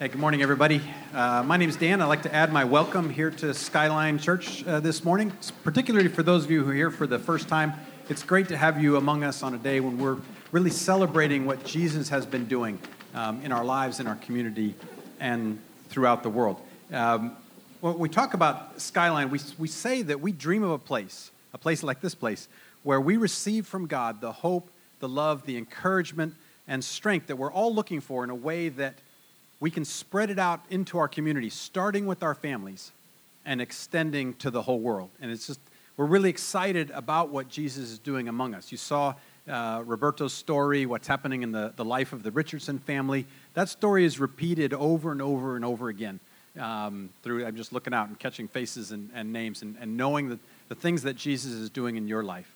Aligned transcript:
Hey, 0.00 0.06
good 0.06 0.20
morning, 0.20 0.42
everybody. 0.42 0.80
Uh, 1.12 1.42
my 1.42 1.56
name 1.56 1.68
is 1.68 1.74
Dan. 1.74 2.00
I'd 2.00 2.06
like 2.06 2.22
to 2.22 2.32
add 2.32 2.52
my 2.52 2.62
welcome 2.62 3.10
here 3.10 3.32
to 3.32 3.52
Skyline 3.52 4.20
Church 4.20 4.64
uh, 4.64 4.78
this 4.78 5.02
morning, 5.02 5.32
particularly 5.64 6.06
for 6.06 6.22
those 6.22 6.44
of 6.44 6.52
you 6.52 6.62
who 6.62 6.70
are 6.70 6.74
here 6.74 6.92
for 6.92 7.08
the 7.08 7.18
first 7.18 7.48
time. 7.48 7.72
It's 8.08 8.22
great 8.22 8.46
to 8.50 8.56
have 8.56 8.80
you 8.80 8.96
among 8.96 9.24
us 9.24 9.42
on 9.42 9.54
a 9.54 9.58
day 9.58 9.80
when 9.80 9.98
we're 9.98 10.18
really 10.52 10.70
celebrating 10.70 11.46
what 11.46 11.64
Jesus 11.64 12.10
has 12.10 12.24
been 12.26 12.44
doing 12.44 12.78
um, 13.12 13.42
in 13.42 13.50
our 13.50 13.64
lives, 13.64 13.98
in 13.98 14.06
our 14.06 14.14
community, 14.14 14.76
and 15.18 15.58
throughout 15.88 16.22
the 16.22 16.30
world. 16.30 16.60
Um, 16.92 17.36
when 17.80 17.98
we 17.98 18.08
talk 18.08 18.34
about 18.34 18.80
Skyline, 18.80 19.30
we, 19.30 19.40
we 19.58 19.66
say 19.66 20.02
that 20.02 20.20
we 20.20 20.30
dream 20.30 20.62
of 20.62 20.70
a 20.70 20.78
place, 20.78 21.32
a 21.52 21.58
place 21.58 21.82
like 21.82 22.00
this 22.00 22.14
place, 22.14 22.46
where 22.84 23.00
we 23.00 23.16
receive 23.16 23.66
from 23.66 23.88
God 23.88 24.20
the 24.20 24.30
hope, 24.30 24.70
the 25.00 25.08
love, 25.08 25.44
the 25.44 25.56
encouragement, 25.56 26.36
and 26.68 26.84
strength 26.84 27.26
that 27.26 27.34
we're 27.34 27.50
all 27.50 27.74
looking 27.74 28.00
for 28.00 28.22
in 28.22 28.30
a 28.30 28.34
way 28.36 28.68
that 28.68 28.94
we 29.60 29.70
can 29.70 29.84
spread 29.84 30.30
it 30.30 30.38
out 30.38 30.60
into 30.70 30.98
our 30.98 31.08
community, 31.08 31.50
starting 31.50 32.06
with 32.06 32.22
our 32.22 32.34
families 32.34 32.92
and 33.44 33.60
extending 33.60 34.34
to 34.34 34.50
the 34.50 34.62
whole 34.62 34.78
world. 34.78 35.10
And 35.20 35.30
it's 35.30 35.46
just, 35.46 35.60
we're 35.96 36.06
really 36.06 36.30
excited 36.30 36.90
about 36.92 37.30
what 37.30 37.48
Jesus 37.48 37.90
is 37.90 37.98
doing 37.98 38.28
among 38.28 38.54
us. 38.54 38.70
You 38.70 38.78
saw 38.78 39.14
uh, 39.48 39.82
Roberto's 39.84 40.32
story, 40.32 40.86
what's 40.86 41.08
happening 41.08 41.42
in 41.42 41.52
the, 41.52 41.72
the 41.76 41.84
life 41.84 42.12
of 42.12 42.22
the 42.22 42.30
Richardson 42.30 42.78
family. 42.78 43.26
That 43.54 43.68
story 43.68 44.04
is 44.04 44.20
repeated 44.20 44.74
over 44.74 45.10
and 45.10 45.22
over 45.22 45.56
and 45.56 45.64
over 45.64 45.88
again. 45.88 46.20
Um, 46.58 47.10
through 47.22 47.46
I'm 47.46 47.56
just 47.56 47.72
looking 47.72 47.94
out 47.94 48.08
and 48.08 48.18
catching 48.18 48.48
faces 48.48 48.90
and, 48.90 49.10
and 49.14 49.32
names 49.32 49.62
and, 49.62 49.76
and 49.80 49.96
knowing 49.96 50.28
the, 50.28 50.38
the 50.68 50.74
things 50.74 51.02
that 51.02 51.16
Jesus 51.16 51.52
is 51.52 51.70
doing 51.70 51.96
in 51.96 52.08
your 52.08 52.22
life. 52.22 52.52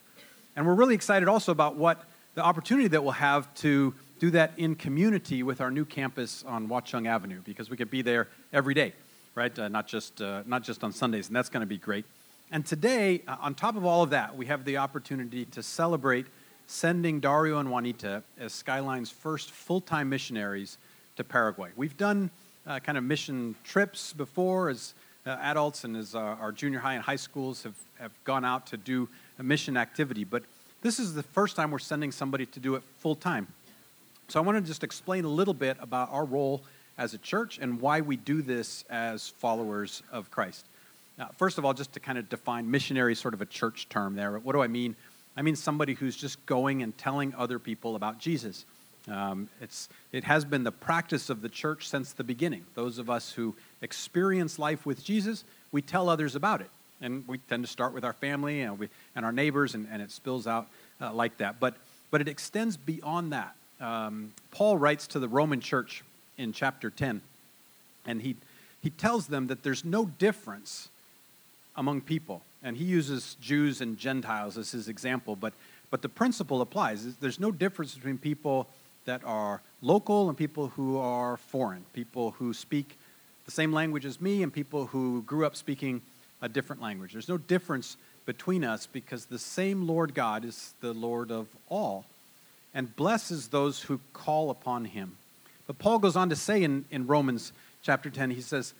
And 0.56 0.66
we're 0.66 0.74
really 0.74 0.94
excited 0.94 1.28
also 1.28 1.52
about 1.52 1.76
what 1.76 2.04
the 2.34 2.42
opportunity 2.42 2.88
that 2.88 3.02
we'll 3.02 3.12
have 3.12 3.52
to 3.56 3.94
do 4.22 4.30
that 4.30 4.52
in 4.56 4.76
community 4.76 5.42
with 5.42 5.60
our 5.60 5.68
new 5.68 5.84
campus 5.84 6.44
on 6.46 6.68
Watchung 6.68 7.08
Avenue 7.08 7.40
because 7.44 7.70
we 7.70 7.76
could 7.76 7.90
be 7.90 8.02
there 8.02 8.28
every 8.52 8.72
day, 8.72 8.92
right? 9.34 9.58
Uh, 9.58 9.66
not, 9.66 9.88
just, 9.88 10.22
uh, 10.22 10.44
not 10.46 10.62
just 10.62 10.84
on 10.84 10.92
Sundays, 10.92 11.26
and 11.26 11.34
that's 11.34 11.48
going 11.48 11.62
to 11.62 11.66
be 11.66 11.76
great. 11.76 12.04
And 12.52 12.64
today, 12.64 13.22
uh, 13.26 13.38
on 13.40 13.56
top 13.56 13.74
of 13.74 13.84
all 13.84 14.04
of 14.04 14.10
that, 14.10 14.36
we 14.36 14.46
have 14.46 14.64
the 14.64 14.76
opportunity 14.76 15.44
to 15.46 15.60
celebrate 15.60 16.26
sending 16.68 17.18
Dario 17.18 17.58
and 17.58 17.68
Juanita 17.68 18.22
as 18.38 18.52
Skyline's 18.52 19.10
first 19.10 19.50
full 19.50 19.80
time 19.80 20.08
missionaries 20.08 20.78
to 21.16 21.24
Paraguay. 21.24 21.70
We've 21.74 21.96
done 21.96 22.30
uh, 22.64 22.78
kind 22.78 22.96
of 22.96 23.02
mission 23.02 23.56
trips 23.64 24.12
before 24.12 24.68
as 24.68 24.94
uh, 25.26 25.30
adults 25.40 25.82
and 25.82 25.96
as 25.96 26.14
our, 26.14 26.36
our 26.36 26.52
junior 26.52 26.78
high 26.78 26.94
and 26.94 27.02
high 27.02 27.16
schools 27.16 27.64
have, 27.64 27.74
have 27.98 28.12
gone 28.22 28.44
out 28.44 28.68
to 28.68 28.76
do 28.76 29.08
a 29.40 29.42
mission 29.42 29.76
activity, 29.76 30.22
but 30.22 30.44
this 30.80 31.00
is 31.00 31.12
the 31.12 31.24
first 31.24 31.56
time 31.56 31.72
we're 31.72 31.80
sending 31.80 32.12
somebody 32.12 32.46
to 32.46 32.60
do 32.60 32.76
it 32.76 32.84
full 33.00 33.16
time. 33.16 33.48
So 34.32 34.40
I 34.40 34.42
want 34.44 34.56
to 34.56 34.66
just 34.66 34.82
explain 34.82 35.26
a 35.26 35.28
little 35.28 35.52
bit 35.52 35.76
about 35.78 36.10
our 36.10 36.24
role 36.24 36.62
as 36.96 37.12
a 37.12 37.18
church 37.18 37.58
and 37.60 37.78
why 37.82 38.00
we 38.00 38.16
do 38.16 38.40
this 38.40 38.82
as 38.88 39.28
followers 39.28 40.02
of 40.10 40.30
Christ. 40.30 40.64
Now, 41.18 41.28
first 41.36 41.58
of 41.58 41.66
all, 41.66 41.74
just 41.74 41.92
to 41.92 42.00
kind 42.00 42.16
of 42.16 42.30
define 42.30 42.70
missionary, 42.70 43.14
sort 43.14 43.34
of 43.34 43.42
a 43.42 43.44
church 43.44 43.90
term 43.90 44.16
there. 44.16 44.38
What 44.38 44.54
do 44.54 44.62
I 44.62 44.68
mean? 44.68 44.96
I 45.36 45.42
mean 45.42 45.54
somebody 45.54 45.92
who's 45.92 46.16
just 46.16 46.46
going 46.46 46.82
and 46.82 46.96
telling 46.96 47.34
other 47.34 47.58
people 47.58 47.94
about 47.94 48.20
Jesus. 48.20 48.64
Um, 49.06 49.50
it's, 49.60 49.90
it 50.12 50.24
has 50.24 50.46
been 50.46 50.64
the 50.64 50.72
practice 50.72 51.28
of 51.28 51.42
the 51.42 51.50
church 51.50 51.86
since 51.86 52.14
the 52.14 52.24
beginning. 52.24 52.64
Those 52.74 52.96
of 52.96 53.10
us 53.10 53.32
who 53.32 53.54
experience 53.82 54.58
life 54.58 54.86
with 54.86 55.04
Jesus, 55.04 55.44
we 55.72 55.82
tell 55.82 56.08
others 56.08 56.36
about 56.36 56.62
it. 56.62 56.70
And 57.02 57.28
we 57.28 57.36
tend 57.36 57.64
to 57.64 57.70
start 57.70 57.92
with 57.92 58.02
our 58.02 58.14
family 58.14 58.62
and, 58.62 58.78
we, 58.78 58.88
and 59.14 59.26
our 59.26 59.32
neighbors, 59.32 59.74
and, 59.74 59.86
and 59.92 60.00
it 60.00 60.10
spills 60.10 60.46
out 60.46 60.68
uh, 61.02 61.12
like 61.12 61.36
that. 61.36 61.60
But, 61.60 61.74
but 62.10 62.22
it 62.22 62.28
extends 62.28 62.78
beyond 62.78 63.34
that 63.34 63.56
um, 63.82 64.32
Paul 64.50 64.78
writes 64.78 65.06
to 65.08 65.18
the 65.18 65.28
Roman 65.28 65.60
church 65.60 66.02
in 66.38 66.52
chapter 66.52 66.90
10, 66.90 67.20
and 68.06 68.22
he, 68.22 68.36
he 68.82 68.90
tells 68.90 69.26
them 69.26 69.48
that 69.48 69.62
there's 69.62 69.84
no 69.84 70.06
difference 70.06 70.88
among 71.76 72.00
people. 72.00 72.42
And 72.62 72.76
he 72.76 72.84
uses 72.84 73.36
Jews 73.40 73.80
and 73.80 73.98
Gentiles 73.98 74.56
as 74.56 74.70
his 74.70 74.88
example, 74.88 75.34
but, 75.34 75.52
but 75.90 76.00
the 76.02 76.08
principle 76.08 76.60
applies. 76.60 77.16
There's 77.16 77.40
no 77.40 77.50
difference 77.50 77.94
between 77.94 78.18
people 78.18 78.68
that 79.04 79.22
are 79.24 79.60
local 79.80 80.28
and 80.28 80.38
people 80.38 80.68
who 80.68 80.98
are 80.98 81.36
foreign, 81.36 81.84
people 81.92 82.32
who 82.32 82.54
speak 82.54 82.96
the 83.44 83.50
same 83.50 83.72
language 83.72 84.06
as 84.06 84.20
me 84.20 84.44
and 84.44 84.52
people 84.52 84.86
who 84.86 85.22
grew 85.22 85.44
up 85.44 85.56
speaking 85.56 86.00
a 86.40 86.48
different 86.48 86.80
language. 86.80 87.12
There's 87.12 87.28
no 87.28 87.38
difference 87.38 87.96
between 88.26 88.62
us 88.64 88.86
because 88.86 89.26
the 89.26 89.38
same 89.38 89.88
Lord 89.88 90.14
God 90.14 90.44
is 90.44 90.74
the 90.80 90.92
Lord 90.92 91.32
of 91.32 91.48
all 91.68 92.04
and 92.74 92.94
blesses 92.96 93.48
those 93.48 93.82
who 93.82 94.00
call 94.12 94.50
upon 94.50 94.84
him. 94.86 95.16
But 95.66 95.78
Paul 95.78 95.98
goes 95.98 96.16
on 96.16 96.30
to 96.30 96.36
say 96.36 96.62
in, 96.62 96.84
in 96.90 97.06
Romans 97.06 97.52
chapter 97.82 98.10
10, 98.10 98.30
he 98.30 98.40
says, 98.40 98.74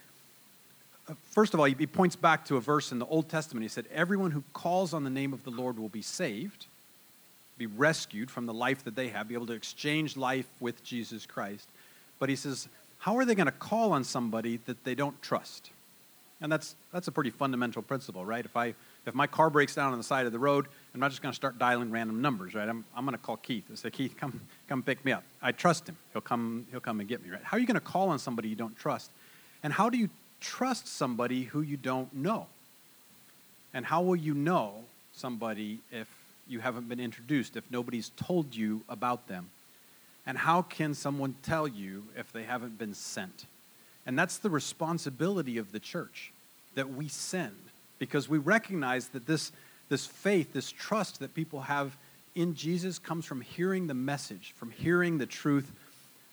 uh, 1.08 1.14
first 1.30 1.52
of 1.54 1.60
all, 1.60 1.66
he 1.66 1.86
points 1.86 2.16
back 2.16 2.44
to 2.46 2.56
a 2.56 2.60
verse 2.60 2.92
in 2.92 2.98
the 2.98 3.06
Old 3.06 3.28
Testament. 3.28 3.62
He 3.62 3.68
said, 3.68 3.86
Everyone 3.92 4.30
who 4.30 4.44
calls 4.52 4.94
on 4.94 5.04
the 5.04 5.10
name 5.10 5.32
of 5.32 5.44
the 5.44 5.50
Lord 5.50 5.78
will 5.78 5.88
be 5.88 6.02
saved, 6.02 6.66
be 7.58 7.66
rescued 7.66 8.30
from 8.30 8.46
the 8.46 8.54
life 8.54 8.84
that 8.84 8.94
they 8.94 9.08
have, 9.08 9.28
be 9.28 9.34
able 9.34 9.46
to 9.46 9.52
exchange 9.52 10.16
life 10.16 10.46
with 10.60 10.84
Jesus 10.84 11.26
Christ. 11.26 11.68
But 12.18 12.28
he 12.28 12.36
says, 12.36 12.68
How 12.98 13.16
are 13.18 13.24
they 13.24 13.34
going 13.34 13.46
to 13.46 13.52
call 13.52 13.92
on 13.92 14.04
somebody 14.04 14.58
that 14.66 14.84
they 14.84 14.94
don't 14.94 15.20
trust? 15.22 15.70
And 16.40 16.50
that's, 16.50 16.74
that's 16.92 17.08
a 17.08 17.12
pretty 17.12 17.30
fundamental 17.30 17.82
principle, 17.82 18.24
right? 18.24 18.44
If, 18.44 18.56
I, 18.56 18.74
if 19.06 19.14
my 19.14 19.26
car 19.26 19.50
breaks 19.50 19.74
down 19.74 19.92
on 19.92 19.98
the 19.98 20.04
side 20.04 20.26
of 20.26 20.32
the 20.32 20.38
road, 20.38 20.66
I'm 20.94 21.00
not 21.00 21.10
just 21.10 21.22
going 21.22 21.32
to 21.32 21.36
start 21.36 21.58
dialing 21.58 21.90
random 21.90 22.20
numbers, 22.20 22.54
right? 22.54 22.68
I'm, 22.68 22.84
I'm 22.96 23.04
going 23.04 23.16
to 23.16 23.22
call 23.22 23.36
Keith 23.36 23.64
and 23.68 23.78
say, 23.78 23.90
Keith, 23.90 24.16
come, 24.16 24.40
come 24.68 24.82
pick 24.82 25.04
me 25.04 25.12
up. 25.12 25.24
I 25.40 25.52
trust 25.52 25.88
him. 25.88 25.96
He'll 26.12 26.22
come, 26.22 26.66
he'll 26.70 26.80
come 26.80 27.00
and 27.00 27.08
get 27.08 27.24
me, 27.24 27.30
right? 27.30 27.42
How 27.42 27.56
are 27.56 27.60
you 27.60 27.66
going 27.66 27.74
to 27.74 27.80
call 27.80 28.10
on 28.10 28.18
somebody 28.18 28.48
you 28.48 28.54
don't 28.54 28.76
trust? 28.76 29.10
And 29.62 29.72
how 29.72 29.90
do 29.90 29.98
you 29.98 30.08
trust 30.40 30.86
somebody 30.86 31.44
who 31.44 31.62
you 31.62 31.76
don't 31.76 32.12
know? 32.14 32.46
And 33.74 33.86
how 33.86 34.02
will 34.02 34.16
you 34.16 34.34
know 34.34 34.84
somebody 35.14 35.78
if 35.90 36.08
you 36.46 36.60
haven't 36.60 36.88
been 36.88 37.00
introduced, 37.00 37.56
if 37.56 37.64
nobody's 37.70 38.10
told 38.16 38.54
you 38.54 38.82
about 38.88 39.26
them? 39.26 39.50
And 40.26 40.38
how 40.38 40.62
can 40.62 40.94
someone 40.94 41.34
tell 41.42 41.66
you 41.66 42.04
if 42.16 42.32
they 42.32 42.44
haven't 42.44 42.78
been 42.78 42.94
sent? 42.94 43.46
And 44.06 44.16
that's 44.16 44.38
the 44.38 44.50
responsibility 44.50 45.58
of 45.58 45.72
the 45.72 45.80
church 45.80 46.32
that 46.74 46.90
we 46.90 47.08
send 47.08 47.56
because 48.02 48.28
we 48.28 48.36
recognize 48.36 49.06
that 49.10 49.28
this, 49.28 49.52
this 49.88 50.06
faith, 50.06 50.52
this 50.52 50.72
trust 50.72 51.20
that 51.20 51.36
people 51.36 51.60
have 51.60 51.96
in 52.34 52.52
Jesus 52.56 52.98
comes 52.98 53.24
from 53.24 53.40
hearing 53.40 53.86
the 53.86 53.94
message, 53.94 54.54
from 54.56 54.72
hearing 54.72 55.18
the 55.18 55.26
truth 55.26 55.70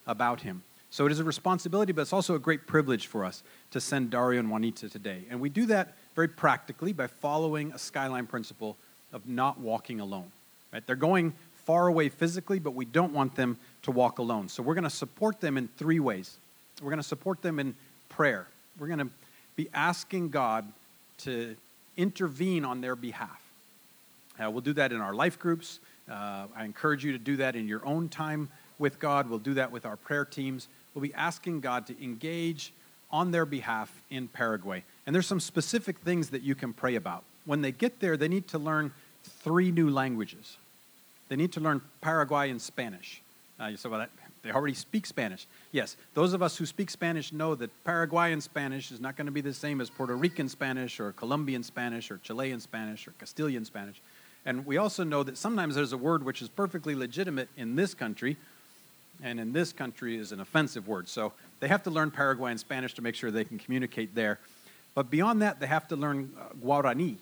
about 0.07 0.41
him. 0.41 0.63
So 0.89 1.05
it 1.05 1.11
is 1.11 1.19
a 1.19 1.23
responsibility, 1.23 1.91
but 1.91 2.01
it's 2.01 2.11
also 2.11 2.33
a 2.33 2.39
great 2.39 2.65
privilege 2.65 3.05
for 3.05 3.23
us 3.23 3.43
to 3.69 3.79
send 3.79 4.09
Dario 4.09 4.39
and 4.39 4.49
Juanita 4.49 4.89
today. 4.89 5.25
And 5.29 5.39
we 5.39 5.49
do 5.49 5.67
that 5.67 5.93
very 6.15 6.27
practically 6.27 6.91
by 6.91 7.05
following 7.05 7.71
a 7.71 7.77
skyline 7.77 8.25
principle 8.25 8.75
of 9.13 9.29
not 9.29 9.59
walking 9.59 9.99
alone. 9.99 10.31
Right? 10.73 10.81
They're 10.87 10.95
going 10.95 11.33
far 11.65 11.85
away 11.85 12.09
physically, 12.09 12.57
but 12.57 12.73
we 12.73 12.85
don't 12.85 13.13
want 13.13 13.35
them 13.35 13.59
to 13.83 13.91
walk 13.91 14.17
alone. 14.17 14.49
So 14.49 14.63
we're 14.63 14.73
going 14.73 14.85
to 14.85 14.89
support 14.89 15.39
them 15.39 15.55
in 15.55 15.67
three 15.77 15.99
ways. 15.99 16.35
We're 16.81 16.89
going 16.89 16.97
to 16.97 17.07
support 17.07 17.43
them 17.43 17.59
in 17.59 17.75
prayer. 18.09 18.47
We're 18.79 18.87
going 18.87 19.07
to 19.07 19.09
be 19.55 19.69
asking 19.71 20.29
God 20.29 20.65
to 21.19 21.55
intervene 21.97 22.65
on 22.65 22.81
their 22.81 22.95
behalf. 22.95 23.41
Uh, 24.39 24.49
we'll 24.49 24.61
do 24.61 24.73
that 24.73 24.91
in 24.91 25.01
our 25.01 25.13
life 25.13 25.37
groups. 25.37 25.79
Uh, 26.09 26.47
I 26.55 26.65
encourage 26.65 27.03
you 27.03 27.11
to 27.11 27.17
do 27.17 27.37
that 27.37 27.55
in 27.55 27.67
your 27.67 27.85
own 27.85 28.09
time 28.09 28.49
with 28.79 28.99
God. 28.99 29.29
We'll 29.29 29.39
do 29.39 29.53
that 29.55 29.71
with 29.71 29.85
our 29.85 29.97
prayer 29.97 30.25
teams. 30.25 30.67
We'll 30.93 31.03
be 31.03 31.13
asking 31.13 31.59
God 31.59 31.85
to 31.87 32.03
engage 32.03 32.73
on 33.11 33.31
their 33.31 33.45
behalf 33.45 33.91
in 34.09 34.27
Paraguay. 34.27 34.83
And 35.05 35.13
there's 35.13 35.27
some 35.27 35.39
specific 35.39 35.99
things 35.99 36.29
that 36.29 36.41
you 36.41 36.55
can 36.55 36.73
pray 36.73 36.95
about. 36.95 37.23
When 37.45 37.61
they 37.61 37.71
get 37.71 37.99
there, 37.99 38.17
they 38.17 38.27
need 38.27 38.47
to 38.49 38.59
learn 38.59 38.91
three 39.23 39.71
new 39.71 39.89
languages. 39.89 40.57
They 41.27 41.35
need 41.35 41.51
to 41.53 41.59
learn 41.59 41.81
Paraguayan 42.01 42.59
Spanish. 42.59 43.21
Uh, 43.59 43.65
you 43.67 43.77
say, 43.77 43.89
well, 43.89 43.99
that, 43.99 44.09
they 44.41 44.51
already 44.51 44.73
speak 44.73 45.05
Spanish. 45.05 45.47
Yes, 45.71 45.97
those 46.13 46.33
of 46.33 46.41
us 46.41 46.57
who 46.57 46.65
speak 46.65 46.89
Spanish 46.89 47.33
know 47.33 47.55
that 47.55 47.71
Paraguayan 47.83 48.41
Spanish 48.41 48.91
is 48.91 48.99
not 48.99 49.15
going 49.15 49.25
to 49.25 49.31
be 49.31 49.41
the 49.41 49.53
same 49.53 49.81
as 49.81 49.89
Puerto 49.89 50.15
Rican 50.15 50.49
Spanish 50.49 50.99
or 50.99 51.11
Colombian 51.11 51.63
Spanish 51.63 52.09
or 52.09 52.17
Chilean 52.23 52.59
Spanish 52.59 53.07
or 53.07 53.11
Castilian 53.19 53.65
Spanish. 53.65 54.01
And 54.45 54.65
we 54.65 54.77
also 54.77 55.03
know 55.03 55.23
that 55.23 55.37
sometimes 55.37 55.75
there's 55.75 55.93
a 55.93 55.97
word 55.97 56.23
which 56.23 56.41
is 56.41 56.47
perfectly 56.47 56.95
legitimate 56.95 57.49
in 57.57 57.75
this 57.75 57.93
country, 57.93 58.37
and 59.21 59.39
in 59.39 59.51
this 59.51 59.73
country 59.73 60.15
is 60.15 60.31
an 60.31 60.39
offensive 60.39 60.87
word. 60.87 61.09
So 61.09 61.33
they 61.59 61.67
have 61.67 61.83
to 61.83 61.89
learn 61.89 62.09
Paraguayan 62.09 62.57
Spanish 62.57 62.93
to 62.93 63.01
make 63.01 63.15
sure 63.15 63.31
they 63.31 63.43
can 63.43 63.59
communicate 63.59 64.15
there. 64.15 64.39
But 64.95 65.11
beyond 65.11 65.41
that, 65.41 65.59
they 65.59 65.67
have 65.67 65.87
to 65.89 65.95
learn 65.95 66.31
uh, 66.39 66.53
Guarani. 66.65 67.17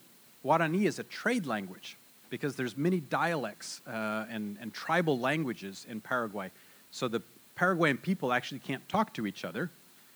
Guarani 0.45 0.85
is 0.85 0.99
a 0.99 1.03
trade 1.03 1.45
language 1.45 1.97
because 2.29 2.55
there's 2.55 2.77
many 2.77 2.99
dialects 2.99 3.81
uh, 3.87 4.25
and, 4.29 4.57
and 4.61 4.73
tribal 4.73 5.19
languages 5.19 5.85
in 5.89 6.01
Paraguay. 6.01 6.51
So 6.91 7.07
the 7.07 7.21
Paraguayan 7.55 7.97
people 7.97 8.31
actually 8.31 8.59
can't 8.59 8.87
talk 8.87 9.13
to 9.15 9.25
each 9.25 9.43
other 9.43 9.69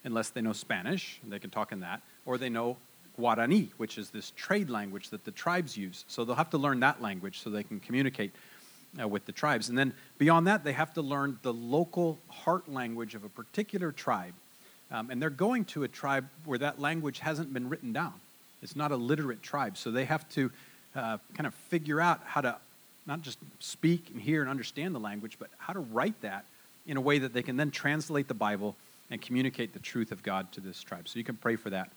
unless 0.04 0.30
they 0.30 0.42
know 0.42 0.54
Spanish, 0.54 1.20
they 1.28 1.40
can 1.40 1.50
talk 1.50 1.72
in 1.72 1.80
that, 1.82 2.02
or 2.26 2.38
they 2.38 2.50
know 2.50 2.78
Guarani, 3.20 3.70
which 3.78 3.98
is 3.98 4.10
this 4.10 4.32
trade 4.36 4.70
language 4.70 5.10
that 5.10 5.26
the 5.26 5.32
tribes 5.32 5.78
use. 5.78 6.06
So 6.08 6.26
they'll 6.26 6.36
have 6.36 6.50
to 6.52 6.58
learn 6.58 6.80
that 6.80 7.02
language 7.02 7.40
so 7.40 7.50
they 7.50 7.64
can 7.64 7.80
communicate 7.80 8.32
uh, 9.00 9.08
with 9.08 9.26
the 9.26 9.32
tribes. 9.32 9.70
And 9.70 9.78
then 9.78 9.94
beyond 10.18 10.48
that, 10.48 10.64
they 10.64 10.74
have 10.74 10.94
to 10.96 11.02
learn 11.02 11.40
the 11.44 11.54
local 11.54 12.18
heart 12.30 12.72
language 12.72 13.16
of 13.16 13.24
a 13.24 13.30
particular 13.30 13.92
tribe. 13.92 14.34
Um, 14.92 15.10
and 15.10 15.22
they're 15.22 15.30
going 15.30 15.66
to 15.66 15.84
a 15.84 15.88
tribe 15.88 16.28
where 16.46 16.58
that 16.60 16.80
language 16.80 17.20
hasn't 17.20 17.54
been 17.54 17.70
written 17.70 17.94
down. 17.94 18.14
It's 18.62 18.76
not 18.76 18.92
a 18.92 18.96
literate 18.96 19.42
tribe. 19.42 19.78
So 19.78 19.92
they 19.92 20.06
have 20.06 20.28
to 20.32 20.52
uh, 20.96 21.18
kind 21.34 21.48
of 21.48 21.54
figure 21.54 22.02
out 22.02 22.22
how 22.26 22.42
to 22.42 22.58
not 23.08 23.22
just 23.22 23.38
speak 23.60 24.10
and 24.12 24.22
hear 24.22 24.42
and 24.42 24.50
understand 24.50 24.94
the 24.94 25.00
language, 25.00 25.38
but 25.40 25.50
how 25.58 25.74
to 25.74 25.80
write 25.80 26.20
that 26.22 26.46
in 26.86 26.98
a 26.98 27.02
way 27.02 27.20
that 27.20 27.34
they 27.34 27.44
can 27.44 27.58
then 27.58 27.72
translate 27.72 28.28
the 28.28 28.34
Bible 28.34 28.76
and 29.10 29.22
communicate 29.22 29.74
the 29.74 29.80
truth 29.80 30.12
of 30.12 30.24
God 30.24 30.52
to 30.54 30.62
this 30.62 30.82
tribe. 30.82 31.08
So 31.08 31.20
you 31.20 31.26
can 31.26 31.36
pray 31.36 31.56
for 31.56 31.70
that. 31.70 31.90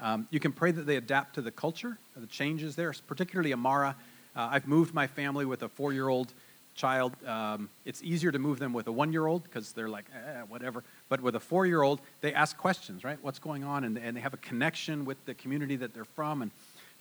Um, 0.00 0.26
you 0.30 0.40
can 0.40 0.52
pray 0.52 0.70
that 0.70 0.86
they 0.86 0.96
adapt 0.96 1.34
to 1.34 1.42
the 1.42 1.50
culture, 1.50 1.98
the 2.16 2.26
changes 2.26 2.76
there, 2.76 2.94
particularly 3.06 3.52
Amara. 3.52 3.96
Uh, 4.34 4.48
I've 4.52 4.66
moved 4.66 4.94
my 4.94 5.06
family 5.06 5.44
with 5.44 5.62
a 5.62 5.68
four 5.68 5.92
year 5.92 6.08
old 6.08 6.32
child. 6.74 7.12
Um, 7.26 7.68
it's 7.84 8.02
easier 8.02 8.32
to 8.32 8.38
move 8.38 8.58
them 8.58 8.72
with 8.72 8.86
a 8.86 8.92
one 8.92 9.12
year 9.12 9.26
old 9.26 9.42
because 9.42 9.72
they're 9.72 9.88
like, 9.88 10.06
eh, 10.14 10.40
whatever. 10.48 10.82
But 11.08 11.20
with 11.20 11.34
a 11.34 11.40
four 11.40 11.66
year 11.66 11.82
old, 11.82 12.00
they 12.22 12.32
ask 12.32 12.56
questions, 12.56 13.04
right? 13.04 13.18
What's 13.20 13.38
going 13.38 13.64
on? 13.64 13.84
And, 13.84 13.98
and 13.98 14.16
they 14.16 14.20
have 14.20 14.32
a 14.32 14.38
connection 14.38 15.04
with 15.04 15.22
the 15.26 15.34
community 15.34 15.76
that 15.76 15.92
they're 15.92 16.04
from. 16.04 16.42
And 16.42 16.50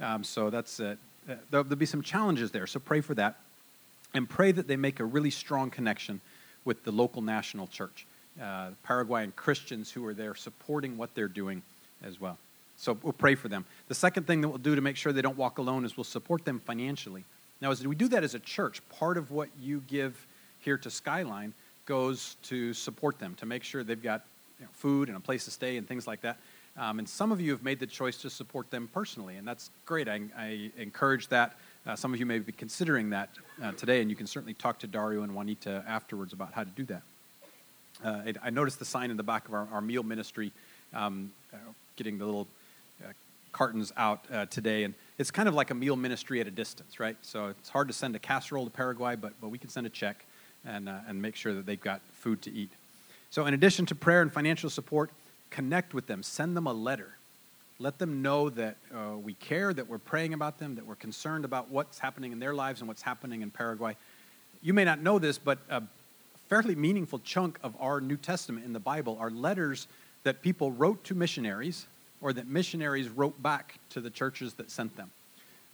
um, 0.02 0.24
so 0.24 0.50
that's, 0.50 0.80
uh, 0.80 0.96
there'll, 1.26 1.64
there'll 1.64 1.76
be 1.76 1.86
some 1.86 2.02
challenges 2.02 2.52
there. 2.52 2.68
So 2.68 2.80
pray 2.80 3.02
for 3.02 3.14
that. 3.16 3.38
And 4.14 4.28
pray 4.28 4.52
that 4.52 4.68
they 4.68 4.76
make 4.76 5.00
a 5.00 5.06
really 5.06 5.30
strong 5.30 5.70
connection 5.70 6.20
with 6.70 6.84
the 6.84 6.92
local 6.92 7.24
national 7.24 7.66
church, 7.66 8.06
uh, 8.40 8.68
Paraguayan 8.84 9.34
Christians 9.36 9.90
who 9.90 10.06
are 10.06 10.14
there 10.14 10.36
supporting 10.36 10.98
what 10.98 11.16
they're 11.16 11.28
doing 11.28 11.64
as 12.04 12.22
well. 12.22 12.38
So 12.78 12.96
we'll 13.02 13.12
pray 13.12 13.34
for 13.34 13.48
them. 13.48 13.66
The 13.88 13.96
second 13.96 14.28
thing 14.28 14.42
that 14.42 14.50
we'll 14.50 14.60
do 14.60 14.76
to 14.76 14.82
make 14.82 14.96
sure 14.96 15.12
they 15.12 15.24
don't 15.24 15.36
walk 15.36 15.58
alone 15.58 15.84
is 15.84 15.98
we'll 15.98 16.04
support 16.04 16.46
them 16.46 16.60
financially. 16.60 17.24
Now, 17.60 17.72
as 17.72 17.86
we 17.88 17.96
do 17.96 18.08
that 18.10 18.24
as 18.24 18.36
a 18.36 18.40
church, 18.40 18.84
part 19.00 19.18
of 19.18 19.32
what 19.32 19.50
you 19.60 19.82
give 19.88 20.28
here 20.60 20.78
to 20.78 20.92
Skyline 20.92 21.54
goes 21.88 22.36
to 22.44 22.72
support 22.76 23.18
them, 23.18 23.34
to 23.40 23.48
make 23.48 23.64
sure 23.64 23.84
they've 23.84 24.00
got 24.00 24.22
you 24.60 24.66
know, 24.66 24.72
food 24.74 25.08
and 25.08 25.18
a 25.18 25.20
place 25.20 25.46
to 25.46 25.52
stay 25.52 25.78
and 25.78 25.88
things 25.88 26.06
like 26.06 26.22
that. 26.22 26.38
Um, 26.78 27.00
and 27.00 27.10
some 27.10 27.32
of 27.32 27.42
you 27.42 27.50
have 27.52 27.64
made 27.64 27.80
the 27.80 27.88
choice 27.88 28.18
to 28.18 28.30
support 28.30 28.70
them 28.70 28.88
personally, 28.94 29.38
and 29.38 29.48
that's 29.48 29.72
great. 29.88 30.08
I, 30.08 30.22
I 30.38 30.70
encourage 30.78 31.30
that. 31.30 31.56
Uh, 31.88 31.96
some 31.96 32.14
of 32.14 32.20
you 32.20 32.26
may 32.26 32.40
be 32.40 32.52
considering 32.52 33.10
that 33.12 33.30
uh, 33.64 33.72
today, 33.72 34.02
and 34.02 34.10
you 34.10 34.16
can 34.16 34.28
certainly 34.28 34.54
talk 34.54 34.80
to 34.80 34.88
Dario 34.88 35.24
and 35.24 35.34
Juanita 35.34 35.84
afterwards 35.88 36.34
about 36.34 36.54
how 36.54 36.64
to 36.64 36.70
do 36.70 36.84
that. 36.86 37.02
Uh, 38.04 38.34
I 38.44 38.50
noticed 38.50 38.80
the 38.80 38.86
sign 38.86 39.12
in 39.12 39.18
the 39.18 39.24
back 39.24 39.48
of 39.48 39.54
our, 39.54 39.68
our 39.72 39.82
meal 39.82 40.04
ministry, 40.04 40.52
um, 40.94 41.32
uh, 41.54 41.58
getting 41.96 42.18
the 42.18 42.26
little 42.26 42.48
uh, 43.04 43.12
cartons 43.52 43.94
out 43.98 44.26
uh, 44.32 44.46
today, 44.48 44.84
and 44.84 44.94
it's 45.18 45.32
kind 45.32 45.48
of 45.50 45.56
like 45.56 45.72
a 45.72 45.74
meal 45.74 45.96
ministry 45.96 46.40
at 46.42 46.48
a 46.48 46.52
distance, 46.52 47.00
right? 47.00 47.18
So 47.22 47.48
it's 47.48 47.70
hard 47.70 47.88
to 47.88 47.94
send 47.94 48.16
a 48.16 48.20
casserole 48.20 48.66
to 48.66 48.72
Paraguay, 48.72 49.16
but, 49.16 49.34
but 49.42 49.50
we 49.50 49.58
can 49.58 49.70
send 49.70 49.88
a 49.88 49.90
check 49.90 50.26
and, 50.66 50.90
and 50.90 51.22
make 51.22 51.36
sure 51.36 51.54
that 51.54 51.66
they've 51.66 51.80
got 51.80 52.02
food 52.14 52.42
to 52.44 52.52
eat. 52.52 52.70
So, 53.32 53.46
in 53.46 53.54
addition 53.54 53.86
to 53.88 53.96
prayer 53.96 54.22
and 54.22 54.32
financial 54.32 54.70
support, 54.70 55.12
connect 55.50 55.94
with 55.94 56.08
them, 56.08 56.24
send 56.24 56.58
them 56.58 56.68
a 56.68 56.74
letter. 56.74 57.19
Let 57.82 57.98
them 57.98 58.22
know 58.22 58.50
that 58.50 58.76
uh, 58.94 59.16
we 59.18 59.36
care, 59.36 59.74
that 59.74 59.88
we're 59.88 60.00
praying 60.00 60.34
about 60.34 60.60
them, 60.60 60.76
that 60.76 60.86
we're 60.86 60.96
concerned 60.96 61.46
about 61.46 61.70
what's 61.70 61.98
happening 61.98 62.34
in 62.34 62.40
their 62.40 62.54
lives 62.54 62.82
and 62.82 62.90
what's 62.90 63.02
happening 63.02 63.42
in 63.42 63.52
Paraguay. 63.52 63.96
You 64.62 64.74
may 64.74 64.84
not 64.84 65.02
know 65.02 65.18
this, 65.18 65.38
but 65.38 65.60
a 65.70 65.82
fairly 66.50 66.76
meaningful 66.76 67.20
chunk 67.20 67.58
of 67.64 67.74
our 67.80 68.02
New 68.02 68.18
Testament 68.18 68.66
in 68.66 68.74
the 68.74 68.82
Bible 68.82 69.18
are 69.18 69.32
letters 69.32 69.88
that 70.24 70.42
people 70.42 70.74
wrote 70.74 71.06
to 71.06 71.16
missionaries 71.16 71.86
or 72.20 72.34
that 72.34 72.48
missionaries 72.48 73.08
wrote 73.08 73.42
back 73.42 73.76
to 73.92 74.02
the 74.02 74.10
churches 74.10 74.56
that 74.56 74.70
sent 74.70 74.94
them. 74.98 75.10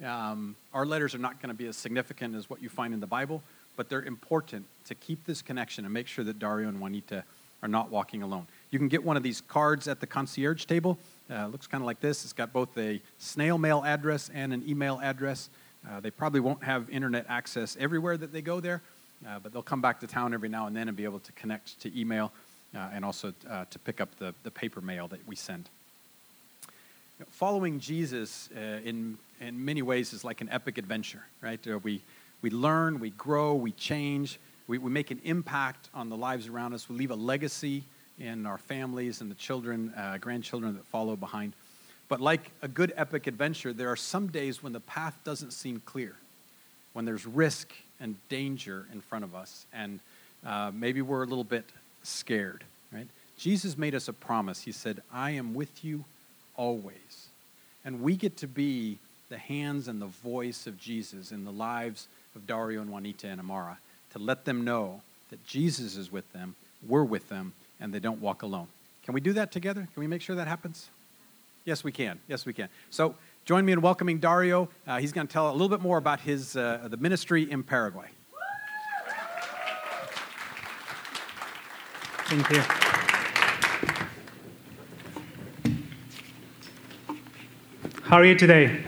Um, 0.06 0.56
our 0.76 0.86
letters 0.86 1.16
are 1.16 1.20
not 1.20 1.42
going 1.42 1.50
to 1.50 1.58
be 1.58 1.66
as 1.66 1.76
significant 1.76 2.36
as 2.36 2.52
what 2.52 2.62
you 2.62 2.70
find 2.70 2.94
in 2.94 3.00
the 3.00 3.08
Bible, 3.08 3.42
but 3.78 3.90
they're 3.90 4.04
important 4.04 4.66
to 4.86 4.94
keep 4.94 5.26
this 5.26 5.42
connection 5.42 5.86
and 5.86 5.94
make 5.94 6.08
sure 6.08 6.24
that 6.24 6.38
Dario 6.38 6.70
and 6.70 6.80
Juanita 6.80 7.24
are 7.64 7.68
not 7.68 7.90
walking 7.90 8.22
alone. 8.22 8.46
You 8.70 8.78
can 8.78 8.90
get 8.90 9.04
one 9.04 9.18
of 9.18 9.24
these 9.24 9.42
cards 9.42 9.88
at 9.88 10.00
the 10.02 10.06
concierge 10.06 10.66
table. 10.66 11.00
Uh, 11.30 11.48
looks 11.48 11.66
kind 11.66 11.82
of 11.82 11.86
like 11.86 12.00
this. 12.00 12.24
It's 12.24 12.34
got 12.34 12.54
both 12.54 12.78
a 12.78 13.02
snail 13.18 13.58
mail 13.58 13.84
address 13.84 14.30
and 14.34 14.54
an 14.54 14.64
email 14.68 15.00
address. 15.02 15.50
Uh, 15.88 16.00
they 16.00 16.12
probably 16.12 16.40
won't 16.40 16.64
have 16.64 16.90
internet 16.90 17.26
access 17.30 17.76
everywhere 17.80 18.16
that 18.16 18.32
they 18.32 18.42
go 18.42 18.60
there, 18.60 18.82
uh, 19.28 19.40
but 19.40 19.52
they'll 19.52 19.64
come 19.64 19.82
back 19.82 20.00
to 20.02 20.08
town 20.08 20.34
every 20.34 20.50
now 20.50 20.68
and 20.68 20.76
then 20.76 20.88
and 20.88 20.96
be 20.96 21.04
able 21.04 21.20
to 21.20 21.32
connect 21.32 21.80
to 21.82 22.00
email 22.00 22.32
uh, 22.76 22.90
and 22.94 23.04
also 23.04 23.34
uh, 23.50 23.66
to 23.72 23.80
pick 23.80 24.00
up 24.00 24.16
the, 24.20 24.34
the 24.44 24.52
paper 24.52 24.82
mail 24.82 25.08
that 25.08 25.20
we 25.28 25.36
send. 25.36 25.68
Following 27.32 27.80
Jesus 27.80 28.50
uh, 28.56 28.80
in, 28.84 29.18
in 29.42 29.64
many 29.64 29.82
ways 29.82 30.14
is 30.14 30.24
like 30.24 30.42
an 30.42 30.50
epic 30.52 30.78
adventure, 30.78 31.24
right? 31.42 31.60
We, 31.84 32.02
we 32.42 32.50
learn, 32.50 33.00
we 33.00 33.12
grow, 33.12 33.56
we 33.56 33.72
change, 33.72 34.38
we, 34.68 34.78
we 34.78 34.92
make 34.92 35.10
an 35.12 35.22
impact 35.24 35.90
on 35.94 36.10
the 36.10 36.18
lives 36.18 36.48
around 36.48 36.74
us, 36.74 36.90
we 36.90 36.98
leave 36.98 37.12
a 37.12 37.16
legacy 37.16 37.84
in 38.20 38.46
our 38.46 38.58
families 38.58 39.22
and 39.22 39.30
the 39.30 39.36
children, 39.36 39.94
uh, 39.96 40.18
grandchildren 40.20 40.74
that 40.76 40.86
follow 40.86 41.16
behind. 41.16 41.54
But 42.08 42.22
like 42.22 42.52
a 42.62 42.68
good 42.68 42.94
epic 42.96 43.28
adventure, 43.28 43.74
there 43.74 43.90
are 43.90 43.96
some 43.96 44.28
days 44.28 44.62
when 44.62 44.74
the 44.74 44.80
path 44.80 45.18
doesn't 45.24 45.52
seem 45.52 45.82
clear, 45.86 46.16
when 46.94 47.06
there's 47.06 47.26
risk 47.26 47.74
and 48.00 48.16
danger 48.30 48.86
in 48.94 49.02
front 49.02 49.26
of 49.26 49.34
us, 49.34 49.66
and 49.74 50.00
uh, 50.46 50.72
maybe 50.74 51.02
we're 51.02 51.24
a 51.24 51.28
little 51.28 51.44
bit 51.44 51.66
scared, 52.04 52.64
right? 52.94 53.08
Jesus 53.38 53.78
made 53.78 53.96
us 53.96 54.08
a 54.08 54.14
promise. 54.14 54.62
He 54.62 54.72
said, 54.72 55.02
I 55.12 55.32
am 55.32 55.54
with 55.54 55.84
you 55.84 56.06
always. 56.56 57.28
And 57.84 58.02
we 58.02 58.16
get 58.16 58.38
to 58.38 58.48
be 58.48 58.98
the 59.30 59.38
hands 59.38 59.88
and 59.88 60.02
the 60.02 60.06
voice 60.06 60.68
of 60.68 60.80
Jesus 60.80 61.32
in 61.32 61.46
the 61.46 61.52
lives 61.52 62.08
of 62.36 62.48
Dario 62.48 62.82
and 62.82 62.92
Juanita 62.92 63.28
and 63.28 63.40
Amara 63.40 63.78
to 64.14 64.20
let 64.20 64.46
them 64.46 64.64
know 64.64 65.02
that 65.30 65.46
Jesus 65.46 65.98
is 65.98 66.12
with 66.12 66.32
them, 66.32 66.56
we're 66.88 67.04
with 67.04 67.28
them, 67.30 67.54
and 67.80 67.94
they 67.94 68.00
don't 68.00 68.22
walk 68.22 68.44
alone. 68.44 68.68
Can 69.04 69.14
we 69.14 69.22
do 69.22 69.34
that 69.34 69.52
together? 69.52 69.88
Can 69.94 70.00
we 70.00 70.08
make 70.08 70.22
sure 70.22 70.36
that 70.36 70.48
happens? 70.48 70.90
Yes, 71.66 71.84
we 71.84 71.92
can. 71.92 72.20
Yes, 72.28 72.46
we 72.46 72.54
can. 72.54 72.70
So 72.90 73.16
join 73.46 73.66
me 73.66 73.72
in 73.72 73.82
welcoming 73.82 74.20
Dario. 74.20 74.70
Uh, 74.88 75.00
he's 75.00 75.12
going 75.12 75.28
to 75.28 75.34
tell 75.34 75.50
a 75.50 75.54
little 75.54 75.70
bit 75.70 75.82
more 75.82 75.98
about 75.98 76.20
his 76.20 76.56
uh, 76.56 76.88
the 76.90 76.98
ministry 76.98 77.50
in 77.50 77.64
Paraguay. 77.64 78.08
Thank 82.28 82.50
you. 82.50 82.62
How 88.02 88.18
are 88.18 88.26
you 88.26 88.36
today? 88.36 88.84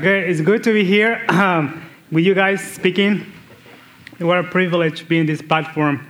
Good. 0.00 0.28
It's 0.30 0.40
good 0.40 0.62
to 0.64 0.72
be 0.72 0.84
here 0.84 1.24
um, 1.28 1.82
with 2.10 2.24
you 2.24 2.34
guys 2.34 2.60
speaking. 2.60 3.32
What 4.18 4.38
a 4.38 4.44
privilege 4.44 5.08
being 5.08 5.26
this 5.26 5.42
platform 5.42 6.06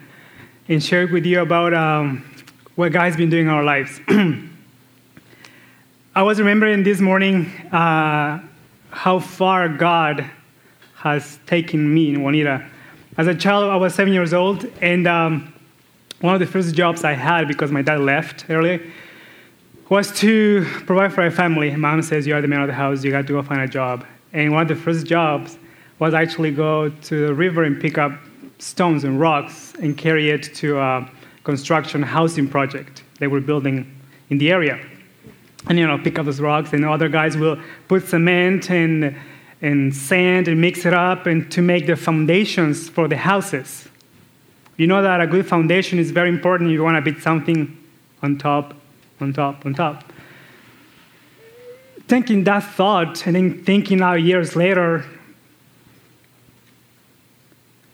and 0.68 0.82
share 0.82 1.06
with 1.06 1.24
you 1.24 1.40
about 1.40 1.72
um, 1.72 2.24
what 2.74 2.90
God's 2.90 3.16
been 3.16 3.30
doing 3.30 3.46
in 3.46 3.52
our 3.52 3.62
lives. 3.62 4.00
I 6.14 6.22
was 6.22 6.38
remembering 6.40 6.82
this 6.82 7.00
morning 7.00 7.46
uh, 7.72 8.40
how 8.90 9.20
far 9.20 9.68
God 9.68 10.28
has 10.96 11.38
taken 11.46 11.92
me 11.94 12.08
in 12.08 12.22
Juanita. 12.22 12.66
As 13.16 13.28
a 13.28 13.34
child, 13.34 13.70
I 13.70 13.76
was 13.76 13.94
seven 13.94 14.12
years 14.12 14.34
old, 14.34 14.64
and 14.80 15.06
um, 15.06 15.54
one 16.20 16.34
of 16.34 16.40
the 16.40 16.46
first 16.46 16.74
jobs 16.74 17.04
I 17.04 17.12
had 17.12 17.46
because 17.46 17.70
my 17.70 17.82
dad 17.82 18.00
left 18.00 18.46
early 18.50 18.90
was 19.88 20.10
to 20.18 20.64
provide 20.84 21.12
for 21.12 21.24
a 21.24 21.30
family. 21.30 21.74
Mom 21.76 22.02
says, 22.02 22.26
You 22.26 22.34
are 22.34 22.40
the 22.40 22.48
man 22.48 22.62
of 22.62 22.66
the 22.66 22.74
house, 22.74 23.04
you 23.04 23.12
got 23.12 23.26
to 23.28 23.32
go 23.32 23.42
find 23.42 23.60
a 23.60 23.68
job. 23.68 24.04
And 24.32 24.52
one 24.52 24.62
of 24.62 24.68
the 24.68 24.74
first 24.74 25.06
jobs 25.06 25.58
was 26.00 26.12
actually 26.12 26.50
go 26.50 26.88
to 26.88 27.26
the 27.26 27.34
river 27.34 27.62
and 27.62 27.80
pick 27.80 27.98
up 27.98 28.12
stones 28.58 29.04
and 29.04 29.20
rocks 29.20 29.74
and 29.80 29.96
carry 29.96 30.30
it 30.30 30.42
to 30.56 30.78
a 30.78 31.10
construction 31.44 32.02
housing 32.02 32.48
project 32.48 33.02
they 33.18 33.26
were 33.26 33.40
building 33.40 33.94
in 34.30 34.38
the 34.38 34.50
area. 34.50 34.78
And 35.68 35.78
you 35.78 35.86
know, 35.86 35.98
pick 35.98 36.18
up 36.18 36.26
those 36.26 36.40
rocks, 36.40 36.72
and 36.72 36.84
other 36.84 37.08
guys 37.08 37.36
will 37.36 37.58
put 37.88 38.06
cement 38.06 38.70
and, 38.70 39.16
and 39.62 39.94
sand 39.94 40.48
and 40.48 40.60
mix 40.60 40.86
it 40.86 40.94
up 40.94 41.26
and 41.26 41.50
to 41.50 41.62
make 41.62 41.86
the 41.86 41.96
foundations 41.96 42.88
for 42.88 43.08
the 43.08 43.16
houses. 43.16 43.88
You 44.76 44.86
know 44.86 45.02
that 45.02 45.20
a 45.20 45.26
good 45.26 45.46
foundation 45.46 45.98
is 45.98 46.10
very 46.10 46.28
important. 46.28 46.70
You 46.70 46.82
want 46.82 47.02
to 47.02 47.10
build 47.10 47.22
something 47.22 47.76
on 48.22 48.38
top 48.38 48.74
on 49.20 49.32
top, 49.32 49.64
on 49.66 49.74
top. 49.74 50.04
Thinking 52.08 52.44
that 52.44 52.62
thought 52.62 53.26
and 53.26 53.34
then 53.34 53.64
thinking 53.64 54.00
out 54.00 54.22
years 54.22 54.54
later, 54.54 55.04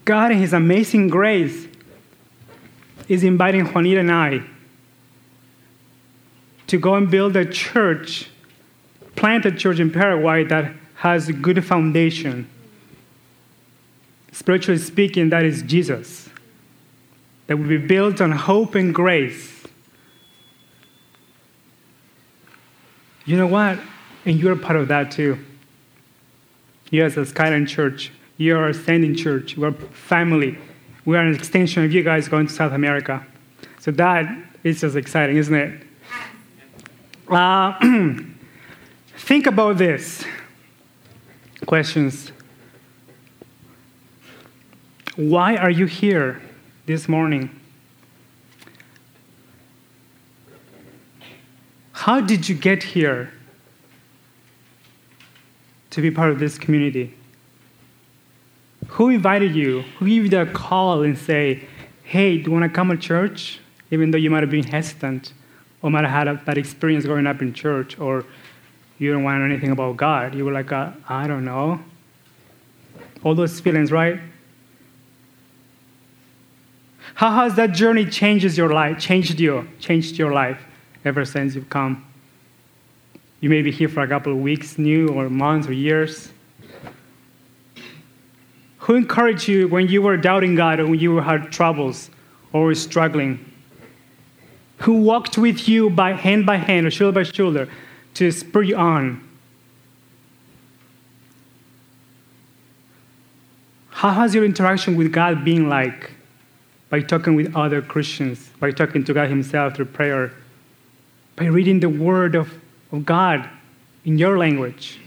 God 0.05 0.31
in 0.31 0.37
His 0.37 0.53
amazing 0.53 1.09
grace 1.09 1.67
is 3.07 3.23
inviting 3.23 3.65
Juanita 3.65 3.99
and 3.99 4.11
I 4.11 4.43
to 6.67 6.77
go 6.77 6.95
and 6.95 7.09
build 7.09 7.35
a 7.35 7.45
church, 7.45 8.29
plant 9.15 9.45
a 9.45 9.51
church 9.51 9.79
in 9.79 9.91
Paraguay 9.91 10.43
that 10.45 10.73
has 10.95 11.29
a 11.29 11.33
good 11.33 11.63
foundation. 11.63 12.49
Spiritually 14.31 14.79
speaking, 14.79 15.29
that 15.29 15.43
is 15.43 15.61
Jesus. 15.61 16.29
That 17.47 17.57
will 17.57 17.67
be 17.67 17.77
built 17.77 18.21
on 18.21 18.31
hope 18.31 18.75
and 18.75 18.95
grace 18.95 19.53
You 23.25 23.37
know 23.37 23.47
what? 23.47 23.79
And 24.25 24.39
you're 24.39 24.55
part 24.55 24.75
of 24.75 24.89
that 24.89 25.11
too. 25.11 25.37
You 26.89 27.03
as 27.03 27.17
a 27.17 27.25
Skyline 27.25 27.65
Church, 27.65 28.11
you 28.37 28.57
are 28.57 28.69
a 28.69 28.73
standing 28.73 29.15
church, 29.15 29.57
we're 29.57 29.71
family. 29.71 30.57
We 31.05 31.17
are 31.17 31.21
an 31.21 31.35
extension 31.35 31.83
of 31.83 31.91
you 31.91 32.03
guys 32.03 32.27
going 32.27 32.47
to 32.47 32.53
South 32.53 32.71
America. 32.71 33.25
So 33.79 33.91
that 33.91 34.25
is 34.63 34.81
just 34.81 34.95
exciting, 34.95 35.37
isn't 35.37 35.53
it? 35.53 35.81
Uh, 37.29 37.73
think 39.17 39.45
about 39.47 39.77
this. 39.77 40.23
Questions. 41.65 42.31
Why 45.15 45.55
are 45.57 45.69
you 45.69 45.85
here 45.85 46.41
this 46.85 47.07
morning? 47.07 47.59
How 51.91 52.19
did 52.19 52.49
you 52.49 52.55
get 52.55 52.83
here 52.83 53.31
to 55.91 56.01
be 56.01 56.09
part 56.09 56.31
of 56.31 56.39
this 56.39 56.57
community? 56.57 57.13
Who 58.87 59.09
invited 59.09 59.55
you? 59.55 59.81
Who 59.97 60.05
gave 60.05 60.31
you 60.31 60.39
a 60.39 60.45
call 60.45 61.03
and 61.03 61.17
say, 61.17 61.67
hey, 62.03 62.37
do 62.37 62.43
you 62.43 62.51
want 62.51 62.63
to 62.63 62.69
come 62.69 62.89
to 62.89 62.97
church? 62.97 63.59
Even 63.91 64.11
though 64.11 64.17
you 64.17 64.29
might 64.29 64.43
have 64.43 64.49
been 64.49 64.63
hesitant 64.63 65.33
or 65.81 65.89
might 65.89 66.03
have 66.03 66.11
had 66.11 66.27
a 66.27 66.35
bad 66.35 66.57
experience 66.57 67.05
growing 67.05 67.27
up 67.27 67.41
in 67.41 67.53
church 67.53 67.99
or 67.99 68.25
you 68.99 69.11
don't 69.11 69.23
want 69.23 69.43
anything 69.43 69.71
about 69.71 69.97
God. 69.97 70.35
You 70.35 70.45
were 70.45 70.51
like, 70.51 70.71
I 70.71 71.27
don't 71.27 71.45
know. 71.45 71.79
All 73.23 73.35
those 73.35 73.59
feelings, 73.59 73.91
right? 73.91 74.19
How 77.15 77.31
has 77.31 77.55
that 77.55 77.73
journey 77.73 78.05
changes 78.05 78.57
your 78.57 78.73
life, 78.73 78.99
changed 78.99 79.39
you, 79.39 79.67
changed 79.79 80.17
your 80.17 80.31
life? 80.31 80.59
ever 81.05 81.25
since 81.25 81.55
you've 81.55 81.69
come. 81.69 82.05
You 83.39 83.49
may 83.49 83.61
be 83.61 83.71
here 83.71 83.89
for 83.89 84.01
a 84.01 84.07
couple 84.07 84.31
of 84.31 84.39
weeks, 84.39 84.77
new, 84.77 85.09
or 85.09 85.29
months, 85.29 85.67
or 85.67 85.73
years. 85.73 86.31
Who 88.83 88.95
encouraged 88.95 89.47
you 89.47 89.69
when 89.69 89.87
you 89.87 90.01
were 90.01 90.17
doubting 90.17 90.55
God 90.55 90.81
or 90.81 90.87
when 90.87 90.99
you 90.99 91.15
had 91.15 91.53
troubles 91.53 92.09
or 92.51 92.75
struggling? 92.75 93.39
Who 94.79 94.95
walked 95.03 95.37
with 95.37 95.69
you 95.69 95.89
by 95.89 96.11
hand 96.11 96.45
by 96.45 96.57
hand 96.57 96.85
or 96.85 96.91
shoulder 96.91 97.15
by 97.15 97.23
shoulder 97.23 97.69
to 98.15 98.29
spur 98.29 98.61
you 98.61 98.75
on? 98.75 99.25
How 103.89 104.11
has 104.11 104.35
your 104.35 104.43
interaction 104.43 104.97
with 104.97 105.13
God 105.13 105.45
been 105.45 105.69
like? 105.69 106.11
By 106.89 106.99
talking 106.99 107.35
with 107.35 107.55
other 107.55 107.81
Christians, 107.81 108.49
by 108.59 108.71
talking 108.71 109.05
to 109.05 109.13
God 109.13 109.29
Himself 109.29 109.77
through 109.77 109.85
prayer, 109.85 110.33
by 111.37 111.45
reading 111.45 111.79
the 111.79 111.87
Word 111.87 112.35
of, 112.35 112.53
of 112.91 113.05
God 113.05 113.49
in 114.03 114.17
your 114.17 114.37
language. 114.37 114.99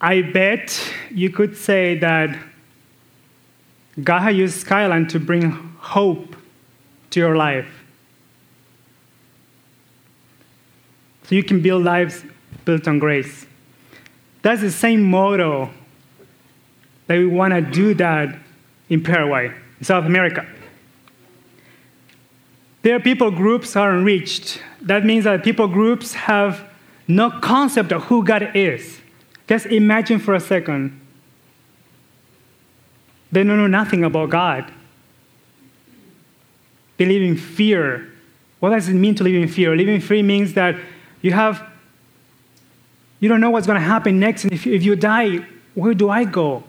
I 0.00 0.22
bet 0.22 0.80
you 1.10 1.30
could 1.30 1.56
say 1.56 1.98
that 1.98 2.38
God 4.02 4.20
has 4.20 4.36
used 4.36 4.60
Skyline 4.60 5.06
to 5.08 5.20
bring 5.20 5.50
hope 5.78 6.36
to 7.10 7.20
your 7.20 7.36
life. 7.36 7.68
So 11.24 11.34
you 11.34 11.44
can 11.44 11.60
build 11.60 11.84
lives 11.84 12.24
built 12.64 12.88
on 12.88 12.98
grace. 12.98 13.46
That's 14.42 14.60
the 14.60 14.70
same 14.70 15.02
motto 15.02 15.70
that 17.06 17.18
we 17.18 17.26
want 17.26 17.52
to 17.52 17.60
do 17.60 17.94
that 17.94 18.38
in 18.88 19.02
Paraguay. 19.02 19.52
In 19.78 19.84
South 19.84 20.04
America. 20.04 20.46
Their 22.82 23.00
people 23.00 23.30
groups 23.30 23.76
are 23.76 23.92
unreached. 23.92 24.62
That 24.80 25.04
means 25.04 25.24
that 25.24 25.44
people 25.44 25.68
groups 25.68 26.14
have 26.14 26.66
no 27.06 27.30
concept 27.30 27.92
of 27.92 28.04
who 28.04 28.24
God 28.24 28.50
is. 28.54 28.99
Just 29.50 29.66
imagine 29.66 30.20
for 30.20 30.34
a 30.34 30.38
second. 30.38 31.00
They 33.32 33.42
don't 33.42 33.56
know 33.56 33.66
nothing 33.66 34.04
about 34.04 34.30
God. 34.30 34.70
They 36.96 37.04
live 37.04 37.20
in 37.20 37.36
fear. 37.36 38.08
What 38.60 38.70
does 38.70 38.88
it 38.88 38.94
mean 38.94 39.16
to 39.16 39.24
live 39.24 39.34
in 39.34 39.48
fear? 39.48 39.74
Living 39.74 39.96
in 39.96 40.00
fear 40.00 40.22
means 40.22 40.54
that 40.54 40.76
you 41.20 41.32
have, 41.32 41.68
you 43.18 43.28
don't 43.28 43.40
know 43.40 43.50
what's 43.50 43.66
going 43.66 43.80
to 43.80 43.84
happen 43.84 44.20
next. 44.20 44.44
And 44.44 44.52
if, 44.52 44.68
if 44.68 44.84
you 44.84 44.94
die, 44.94 45.44
where 45.74 45.94
do 45.94 46.08
I 46.10 46.22
go? 46.22 46.62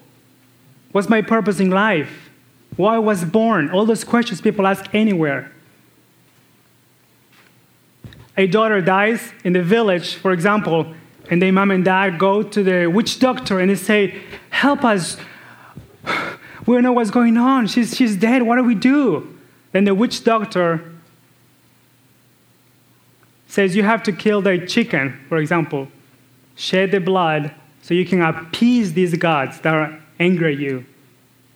What's 0.92 1.08
my 1.08 1.22
purpose 1.22 1.60
in 1.60 1.70
life? 1.70 2.32
why 2.78 2.96
I 2.96 3.00
was 3.00 3.24
born, 3.24 3.70
all 3.70 3.86
those 3.86 4.04
questions 4.04 4.42
people 4.42 4.66
ask 4.66 4.86
anywhere. 4.92 5.52
A 8.36 8.48
daughter 8.48 8.82
dies 8.82 9.34
in 9.44 9.54
the 9.54 9.62
village, 9.62 10.16
for 10.16 10.32
example, 10.32 10.96
and 11.32 11.42
then 11.42 11.54
mom 11.54 11.72
and 11.72 11.86
dad 11.86 12.20
go 12.20 12.44
to 12.44 12.62
the 12.62 12.88
witch 12.88 13.18
doctor 13.20 13.60
and 13.60 13.72
they 13.72 13.76
say, 13.76 14.22
Help 14.52 14.84
us. 14.84 15.18
We 16.68 16.76
don't 16.76 16.84
know 16.84 16.92
what's 16.92 17.10
going 17.10 17.38
on. 17.38 17.66
She's, 17.66 17.96
she's 17.96 18.16
dead. 18.16 18.44
What 18.44 18.58
do 18.58 18.64
we 18.64 18.76
do? 18.76 19.36
Then 19.72 19.86
the 19.86 19.96
witch 19.96 20.24
doctor 20.24 20.94
says, 23.48 23.76
You 23.76 23.82
have 23.82 24.04
to 24.04 24.12
kill 24.12 24.42
the 24.42 24.64
chicken, 24.68 25.20
for 25.28 25.38
example, 25.38 25.88
shed 26.56 26.92
the 26.92 27.00
blood 27.00 27.56
so 27.82 27.96
you 27.96 28.06
can 28.06 28.22
appease 28.22 28.94
these 28.94 29.18
gods 29.18 29.60
that 29.62 29.74
are 29.74 30.00
angry 30.20 30.54
at 30.54 30.60
you, 30.60 30.86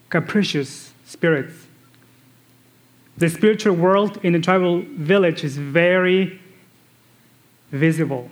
capricious 0.09 0.91
spirits. 1.05 1.67
The 3.17 3.29
spiritual 3.29 3.75
world 3.75 4.19
in 4.23 4.33
the 4.33 4.39
tribal 4.39 4.81
village 4.81 5.43
is 5.43 5.57
very 5.57 6.41
visible. 7.71 8.31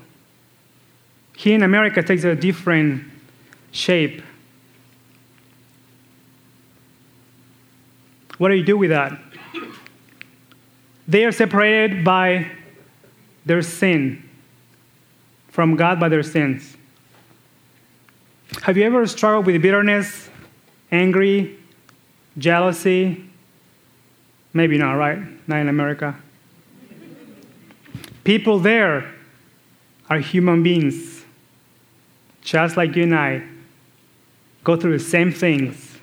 Here 1.36 1.56
in 1.56 1.64
America, 1.64 2.02
takes 2.04 2.24
a 2.24 2.36
different 2.36 3.04
shape. 3.72 4.22
What 8.38 8.50
do 8.50 8.56
you 8.56 8.64
do 8.64 8.78
with 8.78 8.90
that? 8.90 9.20
They 11.08 11.26
are 11.26 11.32
separated 11.32 12.04
by 12.04 12.50
their 13.46 13.62
sin 13.62 14.30
from 15.54 15.76
God 15.76 16.00
by 16.00 16.10
their 16.10 16.24
sins. 16.24 16.76
Have 18.64 18.76
you 18.76 18.84
ever 18.86 19.06
struggled 19.06 19.46
with 19.46 19.62
bitterness, 19.62 20.28
angry, 20.92 21.60
Jealousy? 22.40 23.24
Maybe 24.52 24.80
not, 24.80 24.94
right? 24.94 25.20
Not 25.48 25.60
in 25.60 25.70
America. 25.70 26.16
People 28.24 28.58
there 28.58 29.14
are 30.10 30.18
human 30.18 30.64
beings, 30.64 31.13
just 32.44 32.78
like 32.78 32.96
you 32.96 33.04
and 33.04 33.16
I, 33.16 33.44
go 34.64 34.76
through 34.76 34.98
the 34.98 35.04
same 35.04 35.32
things. 35.32 35.98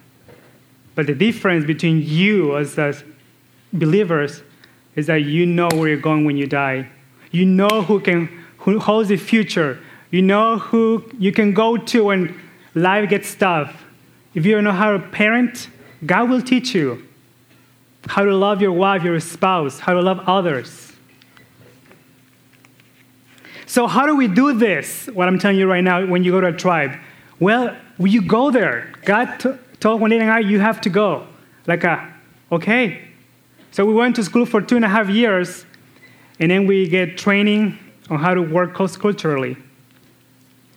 But 0.95 1.07
the 1.07 1.15
difference 1.15 1.67
between 1.67 2.03
you 2.03 2.57
as, 2.57 2.79
as 2.79 3.05
believers 3.73 4.43
is 4.97 5.07
that 5.07 5.23
you 5.23 5.47
know 5.47 5.69
where 5.75 5.89
you're 5.89 5.99
going 5.99 6.25
when 6.25 6.37
you 6.37 6.47
die. 6.47 6.89
You 7.31 7.47
know 7.47 7.83
who 7.83 8.01
can 8.01 8.27
who 8.59 8.79
holds 8.79 9.09
the 9.09 9.17
future. 9.17 9.79
You 10.11 10.23
know 10.23 10.59
who 10.59 11.05
you 11.19 11.33
can 11.33 11.55
go 11.55 11.77
to 11.77 12.05
when 12.05 12.39
life 12.75 13.09
gets 13.09 13.35
tough. 13.35 13.85
If 14.35 14.45
you 14.45 14.55
don't 14.55 14.65
know 14.65 14.73
how 14.73 14.93
to 14.93 14.99
parent, 14.99 15.69
God 16.05 16.29
will 16.29 16.43
teach 16.43 16.75
you 16.75 17.07
how 18.07 18.25
to 18.25 18.35
love 18.35 18.61
your 18.61 18.73
wife, 18.73 19.03
your 19.05 19.21
spouse, 19.21 19.79
how 19.79 19.95
to 19.95 20.01
love 20.01 20.21
others. 20.27 20.90
So, 23.71 23.87
how 23.87 24.05
do 24.05 24.17
we 24.17 24.27
do 24.27 24.53
this? 24.53 25.07
What 25.07 25.29
I'm 25.29 25.39
telling 25.39 25.57
you 25.57 25.69
right 25.69 25.85
now, 25.85 26.05
when 26.05 26.25
you 26.25 26.33
go 26.33 26.41
to 26.41 26.49
a 26.49 26.53
tribe, 26.53 26.99
well, 27.39 27.77
you 28.01 28.21
go 28.21 28.51
there. 28.51 28.93
God 29.05 29.39
t- 29.39 29.53
told 29.79 30.01
Juanita 30.01 30.23
and 30.23 30.33
I, 30.33 30.41
you 30.41 30.59
have 30.59 30.81
to 30.81 30.91
go. 30.91 31.29
Like, 31.69 31.85
a, 31.85 32.13
okay. 32.51 33.01
So 33.71 33.87
we 33.87 33.95
went 33.95 34.17
to 34.17 34.25
school 34.25 34.45
for 34.45 34.61
two 34.61 34.75
and 34.75 34.85
a 34.85 34.89
half 34.89 35.09
years, 35.09 35.65
and 36.41 36.51
then 36.51 36.67
we 36.67 36.89
get 36.89 37.17
training 37.17 37.79
on 38.11 38.19
how 38.19 38.35
to 38.35 38.43
work 38.43 38.75
cross 38.75 38.97
culturally. 38.97 39.57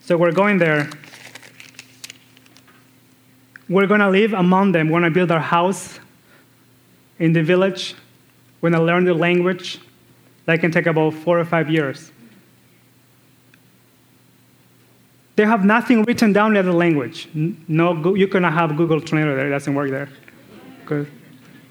So 0.02 0.16
we're 0.16 0.32
going 0.32 0.60
there 0.60 0.88
we're 3.70 3.88
going 3.88 4.02
to 4.02 4.10
live 4.12 4.34
among 4.34 4.74
them. 4.74 4.90
We're 4.90 5.00
going 5.00 5.12
to 5.12 5.20
build 5.20 5.32
our 5.32 5.40
house 5.40 6.00
in 7.18 7.34
the 7.34 7.42
village. 7.42 7.96
We're 8.62 8.70
going 8.70 8.80
to 8.80 8.86
learn 8.86 9.06
the 9.06 9.16
language. 9.16 9.80
That 10.46 10.60
can 10.60 10.70
take 10.70 10.86
about 10.86 11.16
four 11.16 11.40
or 11.40 11.46
five 11.46 11.72
years. 11.72 12.12
They 15.36 15.46
have 15.46 15.66
nothing 15.66 16.04
written 16.04 16.32
down 16.32 16.56
in 16.56 16.66
the 16.66 16.74
language. 16.74 17.28
No, 17.34 18.16
you 18.16 18.28
cannot 18.28 18.54
have 18.54 18.78
Google 18.78 19.02
Translator 19.02 19.36
there. 19.36 19.48
It 19.48 19.52
doesn't 19.52 19.74
work 19.74 19.90
there. 19.90 20.10
Because 20.82 21.08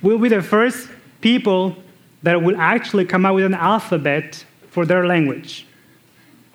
we'll 0.03 0.19
be 0.19 0.29
the 0.29 0.43
first 0.43 0.89
people 1.21 1.77
that 2.23 2.43
will 2.43 2.57
actually 2.57 3.05
come 3.05 3.25
out 3.25 3.35
with 3.35 3.45
an 3.45 3.55
alphabet 3.55 4.45
for 4.71 4.85
their 4.85 5.07
language. 5.07 5.67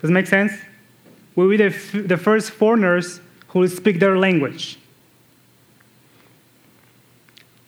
Does 0.00 0.10
it 0.10 0.12
make 0.12 0.26
sense? 0.26 0.52
We'll 1.34 1.48
be 1.48 1.56
the, 1.56 1.66
f- 1.66 1.92
the 1.92 2.16
first 2.16 2.50
foreigners 2.50 3.20
who 3.48 3.60
will 3.60 3.68
speak 3.68 4.00
their 4.00 4.18
language 4.18 4.78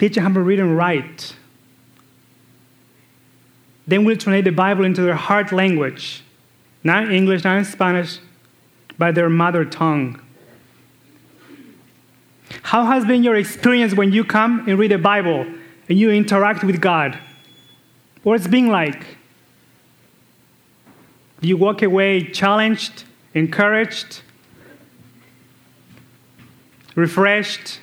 teach 0.00 0.14
them 0.14 0.24
how 0.24 0.32
to 0.32 0.40
read 0.40 0.58
and 0.58 0.76
write. 0.76 1.36
Then 3.86 4.04
we'll 4.04 4.16
translate 4.16 4.44
the 4.44 4.50
Bible 4.50 4.84
into 4.84 5.02
their 5.02 5.14
heart 5.14 5.52
language, 5.52 6.24
not 6.82 7.04
in 7.04 7.12
English, 7.12 7.44
not 7.44 7.58
in 7.58 7.64
Spanish, 7.66 8.18
but 9.00 9.14
their 9.14 9.30
mother 9.30 9.64
tongue. 9.64 10.20
How 12.62 12.84
has 12.84 13.06
been 13.06 13.24
your 13.24 13.34
experience 13.34 13.94
when 13.94 14.12
you 14.12 14.24
come 14.24 14.68
and 14.68 14.78
read 14.78 14.90
the 14.90 14.98
Bible 14.98 15.46
and 15.88 15.98
you 15.98 16.10
interact 16.10 16.62
with 16.62 16.82
God? 16.82 17.18
What's 18.24 18.44
it 18.44 18.50
been 18.50 18.68
like? 18.68 19.00
Do 21.40 21.48
you 21.48 21.56
walk 21.56 21.80
away 21.80 22.24
challenged, 22.24 23.04
encouraged, 23.32 24.20
refreshed? 26.94 27.80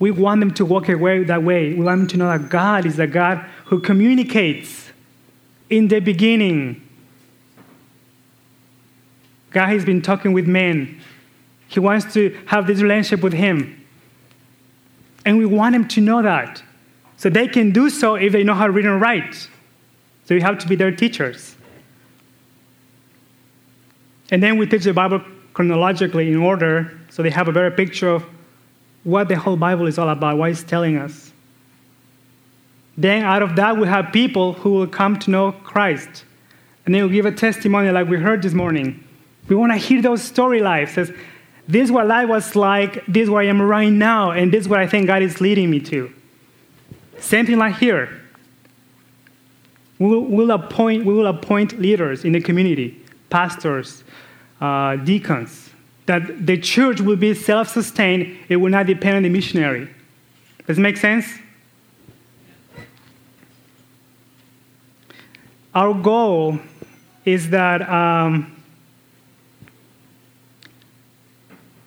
We 0.00 0.10
want 0.10 0.40
them 0.40 0.52
to 0.54 0.64
walk 0.64 0.88
away 0.88 1.22
that 1.22 1.44
way. 1.44 1.74
We 1.74 1.84
want 1.84 2.00
them 2.00 2.08
to 2.08 2.16
know 2.16 2.36
that 2.36 2.50
God 2.50 2.86
is 2.86 2.98
a 2.98 3.06
God 3.06 3.38
who 3.66 3.78
communicates 3.78 4.90
in 5.70 5.86
the 5.86 6.00
beginning. 6.00 6.87
God 9.50 9.68
has 9.68 9.84
been 9.84 10.02
talking 10.02 10.32
with 10.32 10.46
men. 10.46 11.00
He 11.68 11.80
wants 11.80 12.12
to 12.14 12.36
have 12.46 12.66
this 12.66 12.80
relationship 12.80 13.22
with 13.22 13.32
Him. 13.32 13.86
And 15.24 15.38
we 15.38 15.46
want 15.46 15.72
them 15.72 15.88
to 15.88 16.00
know 16.00 16.22
that. 16.22 16.62
So 17.16 17.28
they 17.28 17.48
can 17.48 17.72
do 17.72 17.90
so 17.90 18.14
if 18.14 18.32
they 18.32 18.44
know 18.44 18.54
how 18.54 18.66
to 18.66 18.72
read 18.72 18.86
and 18.86 19.00
write. 19.00 19.48
So 20.24 20.34
you 20.34 20.40
have 20.40 20.58
to 20.58 20.68
be 20.68 20.76
their 20.76 20.92
teachers. 20.92 21.56
And 24.30 24.42
then 24.42 24.58
we 24.58 24.66
teach 24.66 24.84
the 24.84 24.92
Bible 24.92 25.22
chronologically 25.54 26.30
in 26.30 26.36
order 26.36 26.98
so 27.10 27.22
they 27.22 27.30
have 27.30 27.48
a 27.48 27.52
better 27.52 27.70
picture 27.70 28.10
of 28.10 28.24
what 29.04 29.28
the 29.28 29.36
whole 29.36 29.56
Bible 29.56 29.86
is 29.86 29.98
all 29.98 30.08
about, 30.08 30.36
what 30.36 30.50
it's 30.50 30.62
telling 30.62 30.96
us. 30.96 31.32
Then 32.96 33.24
out 33.24 33.42
of 33.42 33.56
that, 33.56 33.76
we 33.76 33.86
have 33.86 34.12
people 34.12 34.52
who 34.52 34.70
will 34.70 34.86
come 34.86 35.18
to 35.20 35.30
know 35.30 35.52
Christ. 35.52 36.24
And 36.84 36.94
they 36.94 37.02
will 37.02 37.08
give 37.08 37.26
a 37.26 37.32
testimony 37.32 37.90
like 37.90 38.08
we 38.08 38.18
heard 38.18 38.42
this 38.42 38.54
morning. 38.54 39.02
We 39.48 39.56
want 39.56 39.72
to 39.72 39.78
hear 39.78 40.02
those 40.02 40.22
story 40.22 40.60
lives. 40.60 40.92
Says, 40.92 41.12
this 41.66 41.84
is 41.84 41.92
what 41.92 42.06
life 42.06 42.28
was 42.28 42.56
like, 42.56 43.04
this 43.06 43.24
is 43.24 43.30
where 43.30 43.42
I 43.42 43.46
am 43.46 43.60
right 43.60 43.90
now, 43.90 44.30
and 44.30 44.52
this 44.52 44.62
is 44.62 44.68
what 44.68 44.80
I 44.80 44.86
think 44.86 45.06
God 45.06 45.22
is 45.22 45.40
leading 45.40 45.70
me 45.70 45.80
to. 45.80 46.12
Same 47.18 47.44
thing 47.44 47.58
like 47.58 47.76
here. 47.76 48.22
We 49.98 50.06
will, 50.06 50.20
we'll 50.22 50.50
appoint, 50.50 51.04
we 51.04 51.12
will 51.12 51.26
appoint 51.26 51.78
leaders 51.78 52.24
in 52.24 52.32
the 52.32 52.40
community, 52.40 53.02
pastors, 53.28 54.04
uh, 54.60 54.96
deacons, 54.96 55.70
that 56.06 56.46
the 56.46 56.56
church 56.58 57.00
will 57.00 57.16
be 57.16 57.34
self 57.34 57.68
sustained, 57.68 58.38
it 58.48 58.56
will 58.56 58.70
not 58.70 58.86
depend 58.86 59.16
on 59.16 59.22
the 59.24 59.28
missionary. 59.28 59.88
Does 60.66 60.78
it 60.78 60.80
make 60.80 60.96
sense? 60.96 61.26
Our 65.74 65.94
goal 65.94 66.58
is 67.24 67.50
that 67.50 67.88
um, 67.88 68.57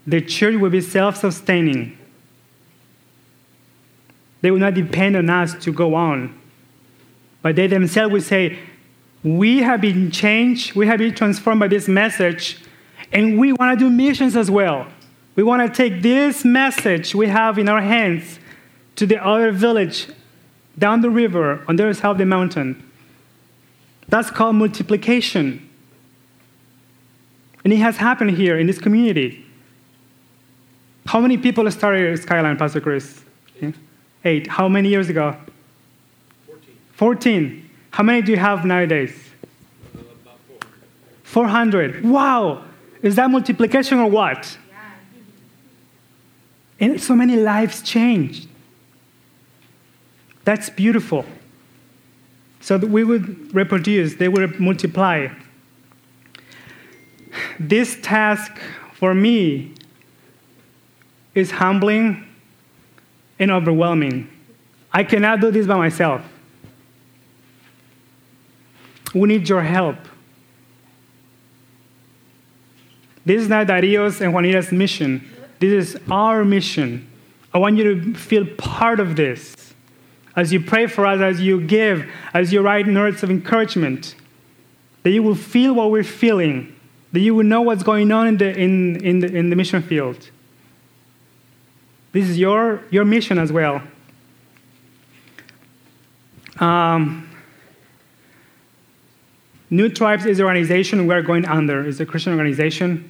the 0.05 0.21
church 0.21 0.55
will 0.55 0.69
be 0.69 0.81
self 0.81 1.17
sustaining. 1.17 1.97
They 4.41 4.49
will 4.51 4.59
not 4.59 4.73
depend 4.73 5.15
on 5.15 5.29
us 5.29 5.53
to 5.63 5.71
go 5.71 5.93
on. 5.93 6.37
But 7.41 7.55
they 7.55 7.67
themselves 7.67 8.11
will 8.11 8.21
say, 8.21 8.59
We 9.23 9.59
have 9.59 9.81
been 9.81 10.11
changed, 10.11 10.75
we 10.75 10.87
have 10.87 10.99
been 10.99 11.13
transformed 11.13 11.59
by 11.59 11.67
this 11.67 11.87
message, 11.87 12.57
and 13.11 13.39
we 13.39 13.53
want 13.53 13.77
to 13.77 13.85
do 13.85 13.89
missions 13.89 14.35
as 14.35 14.49
well. 14.49 14.87
We 15.35 15.43
want 15.43 15.61
to 15.65 15.75
take 15.75 16.01
this 16.01 16.43
message 16.43 17.15
we 17.15 17.27
have 17.27 17.57
in 17.57 17.69
our 17.69 17.81
hands 17.81 18.39
to 18.95 19.05
the 19.05 19.23
other 19.23 19.51
village 19.51 20.07
down 20.77 21.01
the 21.01 21.09
river 21.09 21.63
on 21.67 21.75
the 21.75 21.83
other 21.83 21.93
side 21.93 22.11
of 22.11 22.17
the 22.17 22.25
mountain. 22.25 22.89
That's 24.07 24.29
called 24.29 24.57
multiplication. 24.57 25.69
And 27.63 27.71
it 27.71 27.77
has 27.77 27.97
happened 27.97 28.31
here 28.31 28.57
in 28.59 28.67
this 28.67 28.79
community. 28.79 29.45
How 31.05 31.19
many 31.19 31.37
people 31.37 31.69
started 31.71 32.17
Skyline, 32.19 32.57
Pastor 32.57 32.81
Chris? 32.81 33.21
Eight. 33.61 33.75
Eight. 34.23 34.47
How 34.47 34.67
many 34.67 34.89
years 34.89 35.09
ago? 35.09 35.35
14. 36.47 36.75
14. 36.93 37.69
How 37.91 38.03
many 38.03 38.21
do 38.21 38.31
you 38.31 38.37
have 38.37 38.65
nowadays? 38.65 39.13
Uh, 39.95 39.99
about 39.99 40.39
400. 41.23 42.01
400. 42.01 42.05
Wow. 42.05 42.63
Is 43.01 43.15
that 43.15 43.29
multiplication 43.29 43.99
or 43.99 44.09
what? 44.09 44.57
Yeah. 44.69 44.91
And 46.79 47.01
so 47.01 47.15
many 47.15 47.35
lives 47.35 47.81
changed. 47.81 48.47
That's 50.43 50.69
beautiful. 50.69 51.25
So 52.61 52.77
that 52.77 52.87
we 52.87 53.03
would 53.03 53.53
reproduce, 53.53 54.15
they 54.15 54.27
would 54.27 54.59
multiply. 54.59 55.29
This 57.59 57.97
task 58.01 58.51
for 58.93 59.15
me 59.15 59.73
is 61.33 61.51
humbling 61.51 62.27
and 63.39 63.51
overwhelming. 63.51 64.29
I 64.93 65.03
cannot 65.03 65.39
do 65.39 65.51
this 65.51 65.67
by 65.67 65.77
myself. 65.77 66.21
We 69.13 69.27
need 69.27 69.47
your 69.47 69.61
help. 69.61 69.97
This 73.25 73.41
is 73.41 73.49
not 73.49 73.67
Dario's 73.67 74.21
and 74.21 74.33
Juanita's 74.33 74.71
mission. 74.71 75.29
This 75.59 75.89
is 75.89 76.01
our 76.09 76.43
mission. 76.43 77.07
I 77.53 77.59
want 77.59 77.77
you 77.77 77.83
to 77.83 78.13
feel 78.13 78.45
part 78.45 78.99
of 78.99 79.15
this. 79.15 79.55
As 80.35 80.51
you 80.53 80.61
pray 80.61 80.87
for 80.87 81.05
us, 81.05 81.19
as 81.19 81.41
you 81.41 81.61
give, 81.61 82.09
as 82.33 82.53
you 82.53 82.61
write 82.61 82.87
notes 82.87 83.21
of 83.21 83.29
encouragement, 83.29 84.15
that 85.03 85.11
you 85.11 85.21
will 85.21 85.35
feel 85.35 85.73
what 85.73 85.91
we're 85.91 86.03
feeling, 86.03 86.73
that 87.11 87.19
you 87.19 87.35
will 87.35 87.43
know 87.43 87.61
what's 87.61 87.83
going 87.83 88.11
on 88.11 88.27
in 88.27 88.37
the, 88.37 88.57
in, 88.57 89.03
in 89.03 89.19
the, 89.19 89.27
in 89.27 89.49
the 89.49 89.55
mission 89.55 89.81
field. 89.81 90.29
This 92.11 92.27
is 92.27 92.37
your, 92.37 92.83
your 92.89 93.05
mission 93.05 93.37
as 93.37 93.51
well. 93.51 93.81
Um, 96.59 97.29
New 99.69 99.87
Tribes 99.89 100.25
is 100.25 100.39
an 100.39 100.45
organization 100.45 101.07
we're 101.07 101.21
going 101.21 101.45
under. 101.45 101.87
It's 101.87 101.99
a 102.01 102.05
Christian 102.05 102.33
organization. 102.33 103.09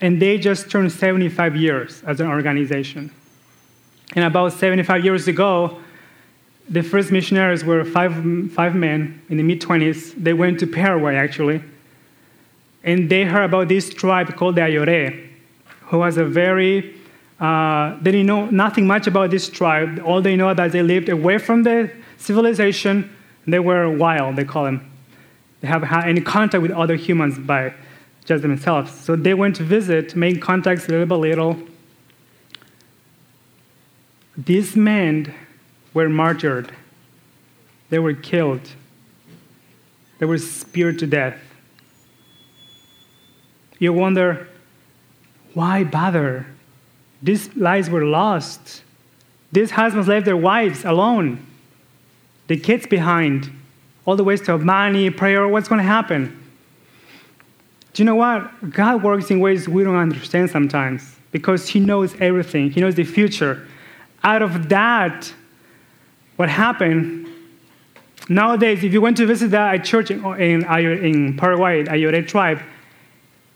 And 0.00 0.22
they 0.22 0.38
just 0.38 0.70
turned 0.70 0.92
75 0.92 1.56
years 1.56 2.02
as 2.04 2.20
an 2.20 2.28
organization. 2.28 3.10
And 4.14 4.24
about 4.24 4.52
75 4.52 5.04
years 5.04 5.28
ago, 5.28 5.78
the 6.68 6.82
first 6.82 7.10
missionaries 7.10 7.64
were 7.64 7.84
five, 7.84 8.12
five 8.52 8.76
men 8.76 9.20
in 9.28 9.36
the 9.36 9.42
mid 9.42 9.60
20s. 9.60 10.14
They 10.16 10.32
went 10.32 10.60
to 10.60 10.66
Paraguay, 10.68 11.16
actually. 11.16 11.62
And 12.84 13.10
they 13.10 13.24
heard 13.24 13.44
about 13.44 13.68
this 13.68 13.92
tribe 13.92 14.36
called 14.36 14.54
the 14.54 14.62
Ayore 14.62 15.29
who 15.90 15.98
was 15.98 16.16
a 16.16 16.24
very, 16.24 16.94
uh, 17.40 17.96
they 18.00 18.12
didn't 18.12 18.26
know 18.26 18.46
nothing 18.46 18.86
much 18.86 19.08
about 19.08 19.30
this 19.30 19.48
tribe. 19.48 20.00
All 20.04 20.22
they 20.22 20.36
know 20.36 20.54
that 20.54 20.70
they 20.70 20.82
lived 20.82 21.08
away 21.08 21.38
from 21.38 21.64
the 21.64 21.90
civilization. 22.16 23.10
They 23.46 23.58
were 23.58 23.90
wild, 23.90 24.36
they 24.36 24.44
call 24.44 24.64
them. 24.64 24.88
They 25.60 25.68
haven't 25.68 25.88
had 25.88 26.08
any 26.08 26.20
contact 26.20 26.62
with 26.62 26.70
other 26.70 26.94
humans 26.94 27.38
by 27.38 27.74
just 28.24 28.42
themselves. 28.42 28.92
So 28.92 29.16
they 29.16 29.34
went 29.34 29.56
to 29.56 29.64
visit, 29.64 30.14
make 30.14 30.40
contacts 30.40 30.88
little 30.88 31.06
by 31.06 31.16
little. 31.16 31.58
These 34.36 34.76
men 34.76 35.34
were 35.92 36.08
martyred. 36.08 36.72
They 37.88 37.98
were 37.98 38.14
killed. 38.14 38.60
They 40.20 40.26
were 40.26 40.38
speared 40.38 41.00
to 41.00 41.06
death. 41.06 41.36
You 43.80 43.92
wonder, 43.92 44.46
why 45.54 45.84
bother? 45.84 46.46
These 47.22 47.54
lives 47.56 47.90
were 47.90 48.04
lost. 48.04 48.82
These 49.52 49.72
husbands 49.72 50.08
left 50.08 50.26
their 50.26 50.36
wives 50.36 50.84
alone, 50.84 51.44
the 52.46 52.56
kids 52.56 52.86
behind, 52.86 53.50
all 54.04 54.16
the 54.16 54.24
waste 54.24 54.48
of 54.48 54.64
money, 54.64 55.10
prayer, 55.10 55.46
what's 55.48 55.68
going 55.68 55.80
to 55.80 55.86
happen? 55.86 56.36
Do 57.92 58.02
you 58.02 58.04
know 58.04 58.14
what? 58.14 58.70
God 58.70 59.02
works 59.02 59.30
in 59.30 59.40
ways 59.40 59.68
we 59.68 59.82
don't 59.82 59.96
understand 59.96 60.50
sometimes 60.50 61.16
because 61.32 61.68
He 61.68 61.80
knows 61.80 62.14
everything, 62.20 62.70
He 62.70 62.80
knows 62.80 62.94
the 62.94 63.04
future. 63.04 63.66
Out 64.22 64.42
of 64.42 64.68
that, 64.68 65.32
what 66.36 66.48
happened, 66.48 67.28
nowadays, 68.28 68.84
if 68.84 68.92
you 68.92 69.00
went 69.00 69.16
to 69.16 69.26
visit 69.26 69.50
that 69.50 69.84
church 69.84 70.10
in, 70.10 70.24
in, 70.40 70.64
in 70.64 71.36
Paraguay, 71.36 71.84
Ayore 71.84 72.26
tribe, 72.26 72.60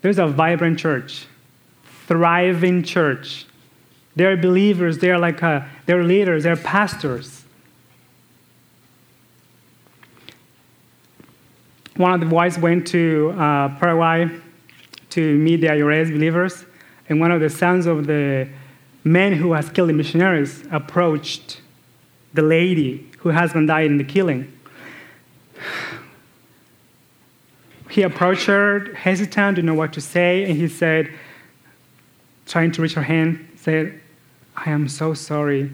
there's 0.03 0.19
a 0.19 0.27
vibrant 0.27 0.79
church 0.79 1.27
thriving 2.07 2.83
church. 2.83 3.47
They're 4.17 4.37
believers, 4.37 4.99
they're 4.99 5.19
like 5.19 5.43
a, 5.43 5.47
uh, 5.47 5.69
they're 5.87 6.05
leaders, 6.05 6.45
they're 6.45 6.57
pastors. 6.57 7.45
One 11.97 12.13
of 12.13 12.21
the 12.21 12.27
boys 12.27 12.59
went 12.59 12.87
to 12.89 13.35
uh, 13.37 13.79
Paraguay 13.79 14.29
to 15.11 15.39
meet 15.39 15.61
the 15.61 15.69
Ayores 15.69 16.11
believers, 16.11 16.65
and 17.09 17.21
one 17.21 17.31
of 17.31 17.41
the 17.41 17.51
sons 17.51 17.87
of 17.87 18.07
the 18.07 18.49
men 19.05 19.33
who 19.33 19.53
has 19.53 19.69
killed 19.69 19.91
the 19.91 19.93
missionaries 19.93 20.65
approached 20.73 21.61
the 22.33 22.43
lady 22.43 23.11
whose 23.19 23.35
husband 23.35 23.69
died 23.69 23.87
in 23.87 23.99
the 23.99 24.05
killing. 24.05 24.53
he 27.91 28.03
approached 28.03 28.47
her, 28.47 28.93
hesitant, 28.95 29.57
didn't 29.57 29.67
know 29.67 29.75
what 29.75 29.93
to 29.93 30.01
say, 30.01 30.45
and 30.45 30.57
he 30.57 30.67
said, 30.67 31.13
trying 32.47 32.73
to 32.73 32.83
reach 32.83 32.95
her 32.95 33.03
hand, 33.03 33.49
said, 33.57 34.01
I 34.57 34.71
am 34.71 34.89
so 34.89 35.15
sorry 35.15 35.71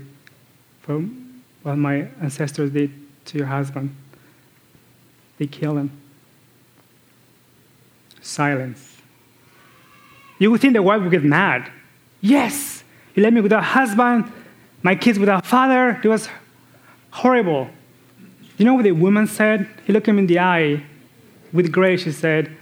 for 0.82 1.00
what 1.62 1.76
my 1.76 2.08
ancestors 2.20 2.70
did 2.70 2.90
to 3.26 3.38
your 3.38 3.46
husband. 3.46 3.94
They 5.38 5.46
killed 5.46 5.78
him. 5.78 5.90
Silence. 8.20 8.98
You 10.38 10.50
would 10.50 10.60
think 10.60 10.74
the 10.74 10.82
wife 10.82 11.02
would 11.02 11.10
get 11.10 11.24
mad. 11.24 11.70
Yes, 12.20 12.84
you 13.14 13.22
left 13.22 13.34
me 13.34 13.40
without 13.40 13.60
a 13.60 13.66
husband, 13.66 14.30
my 14.82 14.94
kids 14.94 15.18
without 15.18 15.44
a 15.44 15.48
father. 15.48 16.00
It 16.02 16.08
was 16.08 16.28
horrible. 17.10 17.68
You 18.56 18.64
know 18.64 18.74
what 18.74 18.84
the 18.84 18.92
woman 18.92 19.26
said? 19.26 19.66
He 19.86 19.92
looked 19.92 20.06
him 20.06 20.18
in 20.18 20.26
the 20.26 20.38
eye. 20.38 20.84
With 21.52 21.72
grace, 21.72 22.02
she 22.02 22.12
said, 22.12 22.56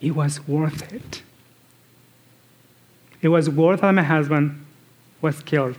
It 0.00 0.12
was 0.12 0.46
worth 0.46 0.92
it. 0.92 1.22
It 3.22 3.28
was 3.28 3.48
worth 3.48 3.80
that 3.80 3.92
my 3.92 4.02
husband 4.02 4.64
was 5.20 5.40
killed. 5.42 5.76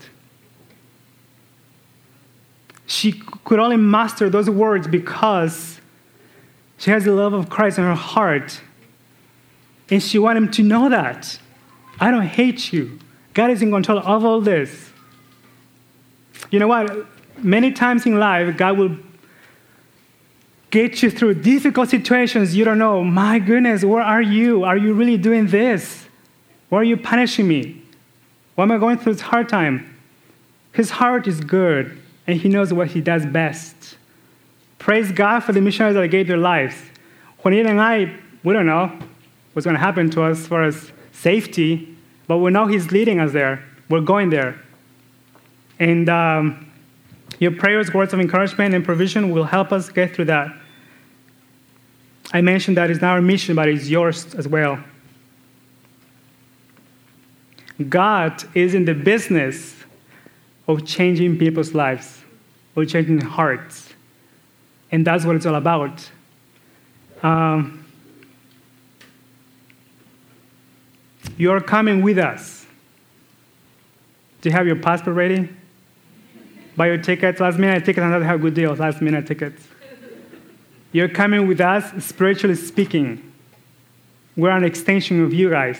She 2.87 3.11
could 3.11 3.59
only 3.59 3.77
master 3.77 4.29
those 4.29 4.49
words 4.49 4.87
because 4.87 5.81
she 6.77 6.91
has 6.91 7.03
the 7.03 7.11
love 7.11 7.33
of 7.33 7.49
Christ 7.49 7.77
in 7.77 7.83
her 7.83 7.95
heart. 7.95 8.61
And 9.89 10.01
she 10.01 10.17
wanted 10.17 10.43
him 10.43 10.51
to 10.51 10.63
know 10.63 10.89
that. 10.89 11.37
I 11.99 12.11
don't 12.11 12.25
hate 12.25 12.71
you. 12.71 12.99
God 13.33 13.51
is 13.51 13.61
in 13.61 13.71
control 13.71 13.99
of 13.99 14.25
all 14.25 14.41
this. 14.41 14.91
You 16.49 16.59
know 16.59 16.67
what? 16.67 17.05
Many 17.37 17.71
times 17.71 18.05
in 18.05 18.19
life, 18.19 18.55
God 18.57 18.77
will 18.77 18.97
get 20.69 21.03
you 21.03 21.09
through 21.09 21.35
difficult 21.35 21.89
situations. 21.89 22.55
You 22.55 22.65
don't 22.65 22.79
know, 22.79 23.03
my 23.03 23.39
goodness, 23.39 23.83
where 23.83 24.01
are 24.01 24.21
you? 24.21 24.63
Are 24.63 24.77
you 24.77 24.93
really 24.93 25.17
doing 25.17 25.47
this? 25.47 26.07
Why 26.73 26.79
are 26.79 26.83
you 26.83 26.97
punishing 26.97 27.47
me? 27.47 27.83
Why 28.55 28.63
am 28.63 28.71
I 28.71 28.79
going 28.79 28.97
through 28.97 29.13
this 29.13 29.21
hard 29.21 29.47
time? 29.47 29.95
His 30.71 30.89
heart 30.89 31.27
is 31.27 31.39
good, 31.39 32.01
and 32.25 32.35
he 32.35 32.49
knows 32.49 32.73
what 32.73 32.87
he 32.87 32.99
does 32.99 33.27
best. 33.27 33.95
Praise 34.79 35.11
God 35.11 35.41
for 35.41 35.51
the 35.51 35.61
missionaries 35.61 35.93
that 35.93 36.07
gave 36.07 36.27
their 36.27 36.37
lives. 36.37 36.75
Juanita 37.43 37.69
and 37.69 37.79
I, 37.79 38.15
we 38.43 38.53
don't 38.53 38.65
know 38.65 38.91
what's 39.53 39.65
going 39.65 39.75
to 39.75 39.79
happen 39.79 40.09
to 40.09 40.23
us 40.23 40.39
as 40.39 40.47
far 40.47 40.63
as 40.63 40.91
safety, 41.11 41.95
but 42.25 42.39
we 42.39 42.49
know 42.49 42.65
He's 42.65 42.91
leading 42.91 43.19
us 43.19 43.33
there. 43.33 43.63
We're 43.87 44.01
going 44.01 44.31
there. 44.31 44.59
And 45.77 46.09
um, 46.09 46.71
your 47.37 47.51
prayers, 47.51 47.93
words 47.93 48.13
of 48.13 48.19
encouragement, 48.19 48.73
and 48.73 48.83
provision 48.83 49.29
will 49.29 49.43
help 49.43 49.71
us 49.71 49.91
get 49.91 50.15
through 50.15 50.25
that. 50.25 50.47
I 52.33 52.41
mentioned 52.41 52.77
that 52.77 52.89
it's 52.89 52.99
not 52.99 53.11
our 53.11 53.21
mission, 53.21 53.55
but 53.55 53.69
it's 53.69 53.89
yours 53.89 54.33
as 54.33 54.47
well. 54.47 54.83
God 57.89 58.43
is 58.55 58.73
in 58.73 58.85
the 58.85 58.93
business 58.93 59.75
of 60.67 60.85
changing 60.85 61.37
people's 61.37 61.73
lives, 61.73 62.21
of 62.75 62.87
changing 62.87 63.21
hearts. 63.21 63.93
And 64.91 65.05
that's 65.05 65.25
what 65.25 65.35
it's 65.35 65.45
all 65.45 65.55
about. 65.55 66.09
Um, 67.23 67.85
you're 71.37 71.61
coming 71.61 72.01
with 72.01 72.19
us. 72.19 72.65
Do 74.41 74.49
you 74.49 74.55
have 74.55 74.67
your 74.67 74.75
passport 74.75 75.15
ready? 75.15 75.49
Buy 76.75 76.87
your 76.87 76.97
tickets. 76.97 77.39
Last 77.39 77.57
minute 77.57 77.85
tickets, 77.85 78.03
and 78.03 78.23
have 78.23 78.41
good 78.41 78.53
deals. 78.53 78.79
Last 78.79 79.01
minute 79.01 79.25
tickets. 79.25 79.67
You're 80.91 81.09
coming 81.09 81.47
with 81.47 81.59
us, 81.59 82.03
spiritually 82.03 82.55
speaking. 82.55 83.31
We're 84.35 84.51
an 84.51 84.63
extension 84.63 85.23
of 85.23 85.33
you 85.33 85.49
guys. 85.49 85.79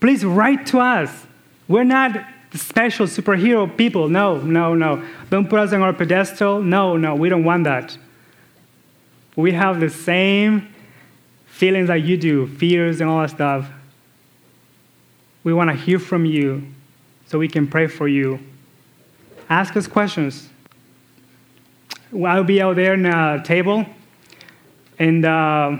Please 0.00 0.24
write 0.24 0.66
to 0.66 0.80
us. 0.80 1.26
We're 1.68 1.84
not 1.84 2.16
special 2.52 3.06
superhero 3.06 3.74
people. 3.76 4.08
No, 4.08 4.38
no, 4.38 4.74
no. 4.74 5.04
Don't 5.30 5.48
put 5.48 5.60
us 5.60 5.72
on 5.72 5.82
our 5.82 5.92
pedestal. 5.92 6.62
No, 6.62 6.96
no, 6.96 7.14
we 7.14 7.28
don't 7.28 7.44
want 7.44 7.64
that. 7.64 7.96
We 9.34 9.52
have 9.52 9.80
the 9.80 9.90
same 9.90 10.72
feelings 11.46 11.88
that 11.88 12.02
you 12.02 12.16
do, 12.16 12.46
fears 12.46 13.00
and 13.00 13.10
all 13.10 13.20
that 13.20 13.30
stuff. 13.30 13.68
We 15.44 15.52
want 15.52 15.70
to 15.70 15.76
hear 15.76 15.98
from 15.98 16.24
you 16.24 16.66
so 17.26 17.38
we 17.38 17.48
can 17.48 17.66
pray 17.66 17.86
for 17.86 18.08
you. 18.08 18.38
Ask 19.48 19.76
us 19.76 19.86
questions. 19.86 20.48
I'll 22.24 22.44
be 22.44 22.62
out 22.62 22.76
there 22.76 22.94
in 22.94 23.06
a 23.06 23.42
table, 23.44 23.84
and 24.98 25.24
uh, 25.24 25.76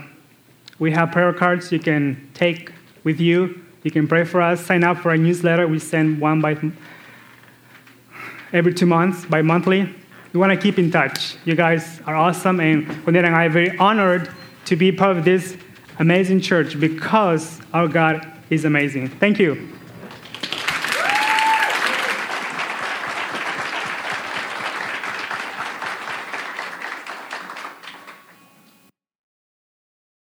we 0.79 0.91
have 0.91 1.11
prayer 1.11 1.33
cards 1.33 1.71
you 1.71 1.79
can 1.79 2.29
take 2.33 2.71
with 3.03 3.19
you. 3.19 3.63
You 3.87 3.91
can 3.91 4.05
pray 4.05 4.25
for 4.25 4.41
us. 4.41 4.65
Sign 4.65 4.83
up 4.83 4.97
for 4.97 5.11
our 5.11 5.17
newsletter. 5.17 5.65
We 5.65 5.79
send 5.79 6.19
one 6.19 6.41
by 6.41 6.57
every 8.51 8.73
two 8.73 8.85
months, 8.85 9.23
bi 9.23 9.41
monthly. 9.41 9.95
We 10.33 10.41
want 10.41 10.51
to 10.51 10.57
keep 10.61 10.77
in 10.77 10.91
touch. 10.91 11.37
You 11.45 11.55
guys 11.55 12.01
are 12.05 12.13
awesome, 12.13 12.59
and 12.59 12.85
Juanita 13.05 13.27
and 13.27 13.33
I 13.33 13.45
are 13.45 13.49
very 13.49 13.77
honored 13.77 14.29
to 14.65 14.75
be 14.75 14.91
part 14.91 15.15
of 15.15 15.23
this 15.23 15.55
amazing 15.99 16.41
church 16.41 16.77
because 16.77 17.61
our 17.73 17.87
God 17.87 18.29
is 18.49 18.65
amazing. 18.65 19.07
Thank 19.07 19.39
you. 19.39 19.76